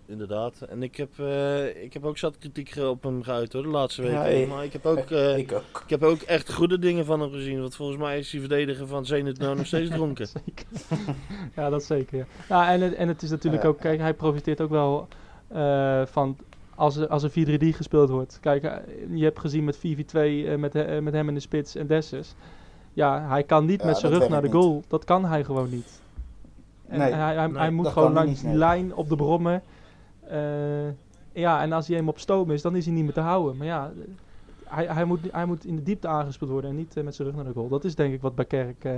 inderdaad. 0.08 0.60
En 0.68 0.82
ik 0.82 0.96
heb, 0.96 1.08
eh, 1.18 1.82
ik 1.82 1.92
heb 1.92 2.04
ook 2.04 2.18
zat 2.18 2.38
kritiek 2.38 2.68
ge- 2.68 2.88
op 2.88 3.02
hem 3.02 3.22
geuit 3.22 3.52
hoor, 3.52 3.62
de 3.62 3.68
laatste 3.68 4.02
weken. 4.02 4.16
Ja, 4.18 4.24
ik- 4.24 4.48
maar 4.48 4.64
ik 4.64 4.72
heb, 4.72 4.86
ook, 4.86 5.10
eh, 5.20 5.36
ik 5.38 5.52
ook. 5.52 5.82
ik 5.84 5.90
heb 5.90 6.02
ook 6.02 6.20
echt 6.20 6.52
goede 6.52 6.78
dingen 6.78 7.04
van 7.04 7.20
hem 7.20 7.30
gezien. 7.32 7.60
Want 7.60 7.76
volgens 7.76 7.98
mij 7.98 8.18
is 8.18 8.30
die 8.30 8.40
verdediger 8.40 8.86
van 8.86 9.06
Zenit 9.06 9.38
nou 9.38 9.56
nog 9.56 9.66
steeds 9.66 9.90
dronken. 9.98 10.26
zeker. 10.26 10.66
ja, 11.56 11.70
dat 11.70 11.84
zeker. 11.84 12.18
Ja. 12.18 12.24
Ja, 12.48 12.72
en, 12.72 12.80
het- 12.80 12.94
en 12.94 13.08
het 13.08 13.22
is 13.22 13.30
natuurlijk 13.30 13.64
ook, 13.64 13.78
kijk, 13.80 14.00
hij 14.00 14.14
profiteert 14.14 14.60
ook 14.60 14.70
wel 14.70 15.08
eh, 15.48 16.02
van 16.06 16.36
als 16.74 16.96
er, 16.96 17.08
als 17.08 17.22
er 17.22 17.30
4-3-3 17.30 17.74
gespeeld 17.76 18.08
wordt. 18.10 18.38
Kijk, 18.40 18.62
je 19.14 19.24
hebt 19.24 19.38
gezien 19.38 19.64
met 19.64 19.76
4-4-2 19.78 19.80
eh, 20.46 20.56
met, 20.56 20.72
met 21.02 21.12
hem 21.12 21.28
in 21.28 21.34
de 21.34 21.40
spits 21.40 21.74
en 21.74 21.86
Dessus. 21.86 22.34
Ja, 22.92 23.28
hij 23.28 23.42
kan 23.42 23.64
niet 23.66 23.80
Ja, 23.80 23.86
met 23.86 23.96
zijn 23.96 24.12
rug 24.12 24.28
naar 24.28 24.40
de 24.42 24.48
niet. 24.48 24.56
goal. 24.56 24.82
Dat 24.88 25.04
kan 25.04 25.24
hij 25.24 25.44
gewoon 25.44 25.70
niet. 25.70 26.00
En 26.88 26.98
Nee, 26.98 27.12
hij, 27.12 27.34
hij, 27.34 27.46
nee, 27.46 27.58
hij 27.58 27.70
moet 27.70 27.86
gewoon 27.88 28.12
langs 28.12 28.40
die 28.40 28.54
lijn 28.54 28.94
op 28.94 29.08
de 29.08 29.16
brommen. 29.16 29.62
Eh, 30.30 30.88
ja, 31.32 31.62
en 31.62 31.72
als 31.72 31.86
hij 31.88 31.96
hem 31.96 32.08
op 32.08 32.18
stoom 32.18 32.50
is, 32.50 32.62
dan 32.62 32.76
is 32.76 32.84
hij 32.84 32.94
niet 32.94 33.04
meer 33.04 33.12
te 33.12 33.20
houden. 33.20 33.56
Maar 33.56 33.66
ja, 33.66 33.92
hij, 34.64 34.86
hij, 34.86 35.04
moet, 35.04 35.20
hij 35.32 35.44
moet 35.46 35.64
in 35.64 35.76
de 35.76 35.82
diepte 35.82 36.08
aangespeeld 36.08 36.50
worden 36.50 36.70
en 36.70 36.76
niet 36.76 36.96
eh, 36.96 37.04
met 37.04 37.14
zijn 37.14 37.28
rug 37.28 37.36
naar 37.36 37.46
de 37.46 37.52
goal. 37.52 37.68
Dat 37.68 37.84
is 37.84 37.94
denk 37.94 38.14
ik 38.14 38.20
wat 38.20 38.34
bij 38.34 38.44
Kerk... 38.44 38.84
eh, 38.84 38.92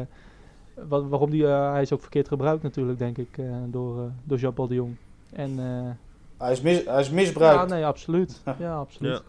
wat, 0.88 1.05
waarom 1.09 1.31
die, 1.31 1.47
hij 1.47 1.83
is 1.83 1.93
ook 1.93 2.01
verkeerd 2.01 2.29
gebruikt 2.29 2.62
natuurlijk, 2.62 2.99
denk 2.99 3.19
ik, 3.19 3.38
eh, 3.38 3.45
door, 3.66 3.99
eh 3.99 4.05
door 4.25 4.38
Jean-Paul 4.38 4.69
de 4.69 4.75
Jong. 4.75 4.97
En, 5.33 5.51
eh, 5.59 5.90
Hij 6.38 6.53
is, 6.53 6.61
mis, 6.61 6.85
hij 6.85 7.01
is 7.01 7.09
ja, 7.09 7.14
misbruikt. 7.14 7.71
nee, 7.71 7.87
absoluut. 7.87 8.40
Ja, 8.59 8.75
absoluut. 8.77 9.12
Ja. 9.16 9.21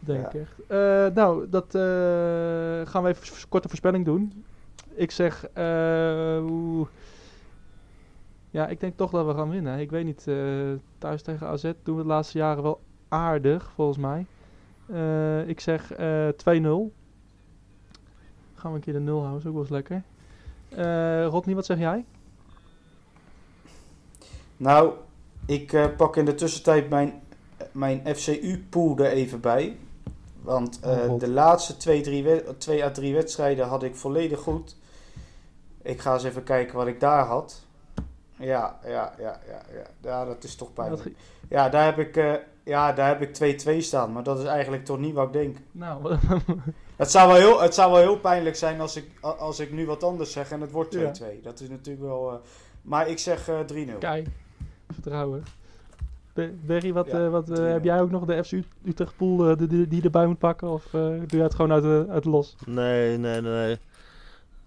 Denk 0.00 0.20
Ja. 0.20 0.26
ik 0.28 0.34
echt. 0.34 0.54
Eh, 0.66 1.14
nou, 1.14 1.46
dat 1.50 1.74
eh, 1.74 1.80
gaan 2.90 3.02
we 3.02 3.08
even 3.08 3.26
een 3.26 3.48
korte 3.48 3.68
voorspelling 3.68 4.04
doen. 4.04 4.44
Ik 4.94 5.10
zeg, 5.10 5.46
eh. 5.52 6.42
Ja, 8.50 8.66
ik 8.66 8.80
denk 8.80 8.96
toch 8.96 9.10
dat 9.10 9.26
we 9.26 9.34
gaan 9.34 9.50
winnen. 9.50 9.78
Ik 9.78 9.90
weet 9.90 10.04
niet, 10.04 10.26
eh, 10.26 10.36
thuis 10.98 11.22
tegen 11.22 11.46
AZ 11.46 11.72
doen 11.82 11.96
we 11.96 12.02
de 12.02 12.08
laatste 12.08 12.38
jaren 12.38 12.62
wel 12.62 12.80
aardig, 13.08 13.70
volgens 13.74 13.98
mij. 13.98 14.26
Eh, 14.86 15.48
ik 15.48 15.60
zeg 15.60 15.92
eh 15.92 16.28
2-0. 16.28 16.92
Gaan 18.54 18.70
we 18.70 18.76
een 18.76 18.80
keer 18.84 18.92
de 18.92 19.00
0 19.00 19.18
houden, 19.18 19.38
is 19.40 19.46
ook 19.46 19.52
wel 19.52 19.62
eens 19.62 19.70
lekker. 19.70 20.02
Eh 20.68 21.26
Rodney, 21.26 21.54
wat 21.54 21.66
zeg 21.66 21.78
jij? 21.78 22.04
Nou, 24.56 24.92
ik 25.46 25.72
eh, 25.72 25.86
pak 25.96 26.16
in 26.16 26.24
de 26.24 26.34
tussentijd 26.34 26.88
mijn, 26.88 27.12
mijn 27.72 28.02
FCU-pool 28.16 28.98
er 28.98 29.10
even 29.10 29.40
bij. 29.40 29.76
Want 30.42 30.80
eh, 30.80 31.10
Oh, 31.10 31.18
de 31.20 31.28
laatste 31.30 31.76
twee, 31.76 32.00
drie 32.00 32.22
we- 32.24 32.54
twee 32.58 32.84
à 32.84 32.90
drie 32.90 33.14
wedstrijden 33.14 33.66
had 33.66 33.82
ik 33.82 33.96
volledig 33.96 34.40
goed. 34.40 34.76
Ik 35.82 36.00
ga 36.00 36.12
eens 36.14 36.24
even 36.24 36.42
kijken 36.42 36.76
wat 36.76 36.86
ik 36.86 37.00
daar 37.00 37.26
had. 37.26 37.66
Ja, 38.38 38.78
ja, 38.84 39.12
ja, 39.18 39.40
ja, 39.48 39.60
ja. 39.74 39.82
ja 40.02 40.24
dat 40.24 40.44
is 40.44 40.54
toch 40.56 40.72
pijnlijk. 40.72 41.10
Ja, 41.48 41.68
daar 41.68 41.84
heb 41.84 41.98
ik, 41.98 42.16
eh, 42.16 42.32
ja, 42.64 42.92
daar 42.92 43.08
heb 43.08 43.20
ik 43.22 43.34
2-2 43.34 43.80
staan. 43.82 44.12
Maar 44.12 44.22
dat 44.22 44.38
is 44.38 44.44
eigenlijk 44.44 44.84
toch 44.84 44.98
niet 44.98 45.14
wat 45.14 45.26
ik 45.26 45.32
denk. 45.32 45.56
Nou, 45.72 46.16
Het 46.96 47.10
zou 47.10 47.28
wel 47.28 47.36
heel, 47.36 47.60
het 47.60 47.74
zou 47.74 47.92
wel 47.92 48.00
heel 48.00 48.18
pijnlijk 48.18 48.56
zijn 48.56 48.80
als 48.80 48.96
ik, 48.96 49.04
als 49.20 49.60
ik 49.60 49.72
nu 49.72 49.86
wat 49.86 50.02
anders 50.04 50.32
zeg 50.32 50.50
en 50.50 50.60
het 50.60 50.70
wordt 50.70 50.96
2-2. 50.96 50.98
Ja. 51.00 51.12
Dat 51.42 51.60
is 51.60 51.68
natuurlijk 51.68 52.06
wel... 52.06 52.30
eh, 52.32 52.36
maar 52.82 53.08
ik 53.08 53.18
zeg 53.18 53.48
eh 53.48 53.58
3-0. 53.94 53.98
Kijk, 53.98 54.26
vertrouwen. 54.92 55.44
Be- 56.32 56.54
Berry, 56.64 56.92
wat, 56.92 57.06
Ja, 57.06 57.24
eh, 57.24 57.30
wat 57.30 57.48
heb 57.48 57.84
jij 57.84 58.00
ook 58.00 58.10
nog 58.10 58.24
de 58.24 58.44
FC 58.44 58.52
Ut- 58.52 58.66
Utrecht 58.84 59.16
pool 59.16 59.48
eh, 59.48 59.56
die, 59.68 59.88
die, 59.88 60.02
erbij 60.02 60.26
moet 60.26 60.38
pakken? 60.38 60.68
Of 60.68 60.84
eh, 60.86 60.92
doe 61.00 61.26
jij 61.28 61.42
het 61.42 61.54
gewoon 61.54 61.72
uit 61.72 61.82
de, 61.82 62.06
uit 62.08 62.22
de 62.22 62.30
los? 62.30 62.56
Nee, 62.66 63.18
nee, 63.18 63.40
nee. 63.40 63.78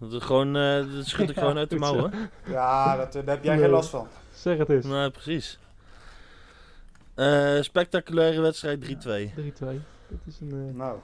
Dat, 0.01 0.11
is 0.13 0.23
gewoon, 0.23 0.55
eh, 0.55 0.95
dat 0.95 1.05
schud 1.05 1.29
ik 1.29 1.35
Ja, 1.35 1.41
gewoon 1.41 1.57
uit 1.57 1.69
de 1.69 1.75
zo. 1.75 1.81
mouwen. 1.81 2.11
Ja, 2.47 2.97
dat, 2.97 3.15
eh, 3.15 3.25
daar 3.25 3.35
heb 3.35 3.43
jij 3.43 3.53
Nee. 3.55 3.63
geen 3.63 3.73
last 3.73 3.89
van. 3.89 4.07
Zeg 4.33 4.57
het 4.57 4.69
eens. 4.69 4.85
Nee, 4.85 5.11
precies. 5.11 5.59
Eh, 7.15 7.61
spectaculaire 7.61 8.41
wedstrijd 8.41 8.81
3-2. 8.81 9.31
3-2. 9.35 9.81
Dat, 10.07 10.19
is 10.27 10.39
een, 10.41 10.67
eh, 10.69 10.75
Nou, 10.77 10.97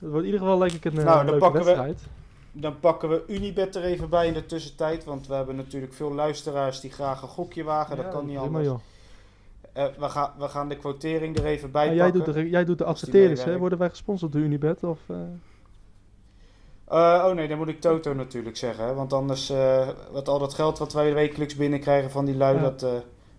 dat 0.00 0.10
wordt 0.10 0.26
in 0.26 0.32
ieder 0.32 0.40
geval 0.40 0.58
denk 0.58 0.72
ik 0.72 0.84
een 0.84 0.94
Nou, 0.94 1.06
dan 1.16 1.24
leuke 1.24 1.38
pakken 1.38 1.60
we- 1.60 1.66
wedstrijd. 1.66 2.00
dan 2.52 2.80
pakken 2.80 3.08
we 3.08 3.24
Unibet 3.26 3.74
er 3.76 3.82
even 3.84 4.08
bij 4.08 4.26
in 4.26 4.32
de 4.34 4.46
tussentijd. 4.46 5.04
Want 5.04 5.26
we 5.26 5.34
hebben 5.34 5.56
natuurlijk 5.56 5.92
veel 5.94 6.12
luisteraars 6.14 6.80
die 6.80 6.90
graag 6.92 7.22
een 7.22 7.28
gokje 7.28 7.64
wagen. 7.64 7.96
dat 7.96 8.08
kan 8.08 8.26
niet 8.26 8.38
prima, 8.38 8.46
anders. 8.46 8.66
joh. 8.66 8.80
Eh, 9.72 9.86
we, 9.98 10.08
gaan, 10.08 10.30
we 10.38 10.48
gaan 10.48 10.68
de 10.68 10.76
quotering 10.76 11.38
er 11.38 11.44
even 11.44 11.70
bij 11.70 11.86
Maar 11.86 11.94
jij, 11.94 12.10
doet 12.12 12.24
de, 12.24 12.48
jij 12.50 12.64
doet 12.64 12.78
de 12.78 12.84
adverteerders, 12.84 13.44
hè? 13.44 13.58
Worden 13.58 13.78
wij 13.78 13.88
gesponsord 13.90 14.32
door 14.32 14.40
Unibet? 14.40 14.82
Of, 14.84 14.98
eh, 15.06 15.16
Eh, 16.88 17.24
oh 17.26 17.32
nee, 17.34 17.48
dan 17.48 17.58
moet 17.58 17.68
ik 17.68 17.80
Toto 17.80 18.14
natuurlijk 18.14 18.56
zeggen. 18.56 18.94
Want 18.94 19.12
anders, 19.12 19.50
eh 19.50 19.88
wat 20.12 20.28
al 20.28 20.38
dat 20.38 20.54
geld 20.54 20.78
wat 20.78 20.92
wij 20.92 21.14
wekelijks 21.14 21.54
binnenkrijgen 21.56 22.10
van 22.10 22.24
die 22.24 22.36
lui, 22.36 22.56
Ja. 22.56 22.62
dat 22.62 22.82
eh, 22.82 22.90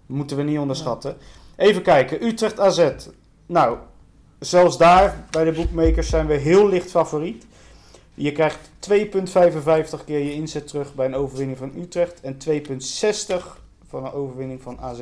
moeten 0.06 0.38
we 0.38 0.44
niet 0.44 0.60
onderschatten. 0.60 1.18
Even 1.56 1.82
kijken, 1.82 2.24
Utrecht 2.24 2.60
AZ. 2.60 2.92
Nou, 3.46 3.78
zelfs 4.40 4.78
daar, 4.78 5.26
bij 5.30 5.44
de 5.44 5.52
boekmakers, 5.52 6.10
zijn 6.10 6.28
we 6.28 6.34
heel 6.34 6.68
licht 6.68 6.90
favoriet. 6.92 7.46
Je 8.14 8.32
krijgt 8.32 8.70
2,55 8.80 10.04
keer 10.06 10.20
je 10.20 10.34
inzet 10.34 10.68
terug 10.68 10.96
bij 10.96 11.06
een 11.06 11.16
overwinning 11.16 11.58
van 11.58 11.72
Utrecht. 11.76 12.22
En 12.22 12.38
2,60 12.38 13.62
van 13.88 14.06
een 14.06 14.12
overwinning 14.12 14.62
van 14.62 14.80
AZ. 14.80 15.02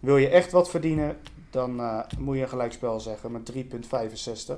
Wil 0.00 0.16
je 0.16 0.28
echt 0.28 0.52
wat 0.52 0.70
verdienen, 0.70 1.16
dan 1.50 1.82
moet 2.18 2.36
je 2.36 2.42
een 2.42 2.48
gelijkspel 2.48 3.00
zeggen 3.00 3.32
met 3.32 3.52
3,65. 3.52 4.54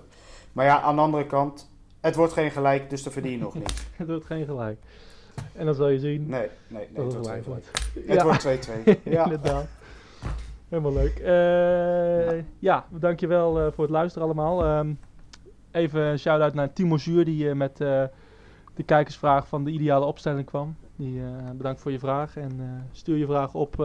Maar 0.53 0.65
ja, 0.65 0.81
aan 0.81 0.97
de 0.97 1.03
andere 1.03 1.27
kant, 1.27 1.69
het 2.01 2.15
wordt 2.15 2.33
geen 2.33 2.51
gelijk, 2.51 2.91
dus 2.91 3.03
dan 3.03 3.13
verdien 3.13 3.33
je 3.33 3.39
nog 3.39 3.55
niet. 3.55 3.87
het 3.97 4.09
wordt 4.09 4.25
geen 4.25 4.45
gelijk. 4.45 4.81
En 5.53 5.65
dan 5.65 5.75
zal 5.75 5.89
je 5.89 5.99
zien 5.99 6.27
Nee, 6.27 6.49
nee, 6.69 6.89
nee. 6.93 7.05
Het 7.05 7.15
wordt 7.15 7.27
gelijk 7.27 7.45
2-2. 7.45 7.47
wordt. 7.47 7.71
Het 8.07 8.23
wordt 8.23 8.69
2-2. 8.99 9.01
Ja. 9.15 9.25
Inderdaad. 9.25 9.67
Helemaal 10.69 10.93
leuk. 10.93 11.19
Eh, 11.19 12.45
ja, 12.59 12.87
dankjewel 12.91 13.61
eh 13.61 13.73
voor 13.73 13.85
het 13.85 13.93
luisteren 13.93 14.27
allemaal. 14.27 14.65
Ehm, 14.65 14.93
even 15.71 16.01
een 16.01 16.19
shout-out 16.19 16.55
naar 16.55 16.73
Timo 16.73 16.97
Zuur, 16.97 17.25
die 17.25 17.49
eh, 17.49 17.55
met 17.55 17.77
de 17.77 18.85
kijkersvraag 18.85 19.49
van 19.49 19.65
de 19.65 19.71
ideale 19.71 20.05
opstelling 20.05 20.47
kwam. 20.47 20.77
Die, 20.97 21.23
bedankt 21.57 21.81
voor 21.81 21.93
je 21.93 21.99
vraag 21.99 22.37
en 22.37 22.61
stuur 22.93 23.17
je 23.17 23.27
vraag 23.27 23.55
op 23.55 23.77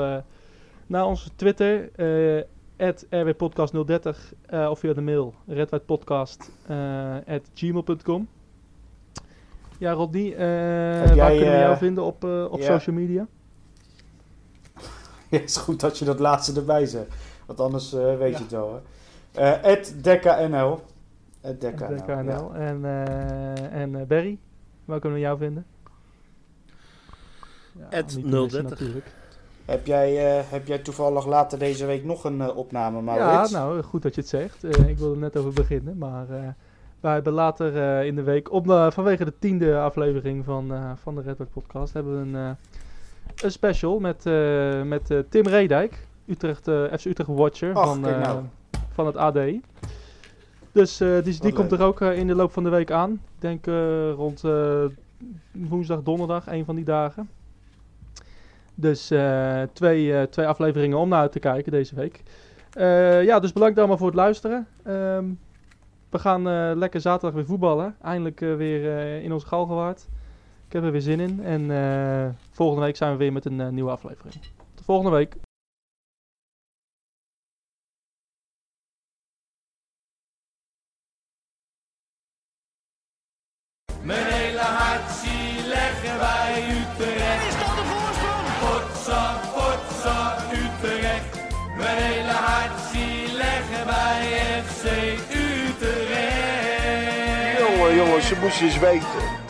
naar 0.88 1.06
onze 1.06 1.30
Twitter, 1.36 1.90
eh 3.10 3.22
rwpodcast030 3.24 4.18
eh, 4.46 4.70
of 4.70 4.80
via 4.80 4.94
de 4.94 5.02
mail 5.02 5.34
redwijdpodcast@gmail.com. 5.48 8.28
ja, 9.78 9.92
Rodney, 9.92 10.34
eh, 10.34 10.40
waar 10.40 11.16
jij, 11.16 11.36
kunnen 11.38 11.54
we 11.54 11.60
jou 11.60 11.72
eh, 11.74 11.78
vinden 11.78 12.04
op, 12.04 12.24
eh, 12.24 12.46
op 12.52 12.62
social 12.62 12.96
media? 12.96 13.28
Ja, 15.30 15.40
het 15.40 15.50
is 15.50 15.58
goed 15.58 15.80
dat 15.80 15.98
je 15.98 16.06
dat 16.06 16.20
laatste 16.20 16.54
erbij 16.60 16.86
zegt. 16.86 17.08
Want 17.46 17.60
anders 17.60 17.94
eh, 17.94 18.18
weet 18.18 18.32
Ja. 18.32 18.38
je 18.38 18.44
het 18.44 18.52
wel. 18.52 18.74
Hè. 18.74 18.80
Eh 19.62 19.72
at 19.72 19.94
DekkaNL. 20.02 20.82
At 21.42 21.62
DekkaNL, 21.62 22.54
ja. 22.54 22.56
En, 22.60 22.86
eh, 22.86 23.82
en 23.82 23.96
eh, 23.96 24.06
Barry, 24.08 24.38
waar 24.86 25.00
kunnen 25.00 25.20
we 25.20 25.26
jou 25.26 25.38
vinden? 25.38 25.66
Ja, 27.80 27.86
At 27.86 27.94
niet 27.94 28.10
te 28.10 28.20
missen 28.20 28.50
030. 28.50 28.70
natuurlijk. 28.70 29.06
Heb, 29.66 29.86
jij, 29.86 30.38
eh, 30.38 30.44
heb 30.50 30.68
jij 30.68 30.78
toevallig 30.78 31.26
later 31.26 31.60
deze 31.60 31.86
week 31.86 32.04
nog 32.04 32.24
een 32.24 32.42
eh, 32.42 32.58
opname, 32.58 32.98
Ja, 32.98 33.04
Maurits? 33.04 33.52
nou, 33.52 33.82
goed 33.82 34.02
dat 34.02 34.16
je 34.16 34.22
het 34.22 34.30
zegt. 34.30 34.64
Eh, 34.64 34.88
ik 34.90 34.98
wilde 34.98 35.14
er 35.14 35.20
net 35.20 35.38
over 35.38 35.54
beginnen, 35.54 35.98
maar 35.98 36.26
wij 37.00 37.14
hebben 37.14 37.34
later 37.34 38.04
in 38.04 38.16
de 38.16 38.24
week, 38.24 38.52
op, 38.52 38.66
vanwege 38.90 39.26
de 39.26 39.34
tiende 39.40 39.80
aflevering 39.80 40.46
van, 40.46 40.96
van 41.02 41.16
de 41.16 41.22
Red 41.22 41.38
Bull 41.38 41.48
Podcast, 41.54 41.94
hebben 41.94 42.14
we 42.14 42.38
een, 42.38 42.56
een 43.44 43.52
special 43.52 44.00
met, 44.00 44.24
met 44.86 45.24
Tim 45.30 45.48
Redijk, 45.48 46.08
Utrecht, 46.26 46.64
FC 47.00 47.06
Utrecht 47.06 47.30
Watcher 47.30 47.74
van, 47.74 48.00
nou. 48.00 48.44
van 48.90 49.06
het 49.06 49.18
AD. 49.18 49.40
Dus 50.72 50.98
die, 50.98 51.40
die 51.40 51.54
komt 51.54 51.72
er 51.72 51.82
ook 51.82 52.02
in 52.02 52.28
de 52.28 52.36
loop 52.36 52.52
van 52.52 52.64
de 52.64 52.70
week 52.70 52.92
aan. 52.92 53.12
Ik 53.12 53.20
denk 53.40 53.66
rond 54.16 54.42
woensdag, 55.52 56.04
donderdag, 56.04 56.48
een 56.48 56.66
van 56.66 56.76
die 56.76 56.86
dagen. 56.86 57.30
Dus 58.76 59.12
eh, 59.12 59.62
twee, 59.74 60.14
eh, 60.18 60.24
twee 60.24 60.48
afleveringen 60.48 60.98
om 60.98 61.10
naar 61.10 61.20
uit 61.20 61.32
te 61.32 61.40
kijken 61.40 61.72
deze 61.72 61.96
week. 61.96 62.24
Eh, 62.74 63.24
ja, 63.24 63.40
dus 63.40 63.54
bedankt 63.54 63.78
allemaal 63.78 63.98
voor 63.98 64.08
het 64.08 64.16
luisteren. 64.16 64.68
Ehm, 64.84 65.26
we 66.10 66.20
gaan 66.20 66.44
lekker 66.78 67.02
zaterdag 67.02 67.36
weer 67.36 67.46
voetballen. 67.46 67.96
Eindelijk 68.02 68.40
weer 68.40 69.22
in 69.22 69.34
ons 69.34 69.44
Galgenwaard. 69.44 70.08
Ik 70.68 70.74
heb 70.74 70.84
er 70.84 70.92
weer 70.92 71.02
zin 71.02 71.20
in. 71.20 71.44
En 71.44 72.38
volgende 72.50 72.86
week 72.86 72.96
zijn 72.96 73.12
we 73.12 73.18
weer 73.18 73.34
met 73.34 73.46
een 73.46 73.74
nieuwe 73.74 73.92
aflevering. 73.92 74.34
Tot 74.76 74.86
volgende 74.86 75.12
week. 75.12 75.36
FC 98.44 98.64
Utrecht. 98.64 99.43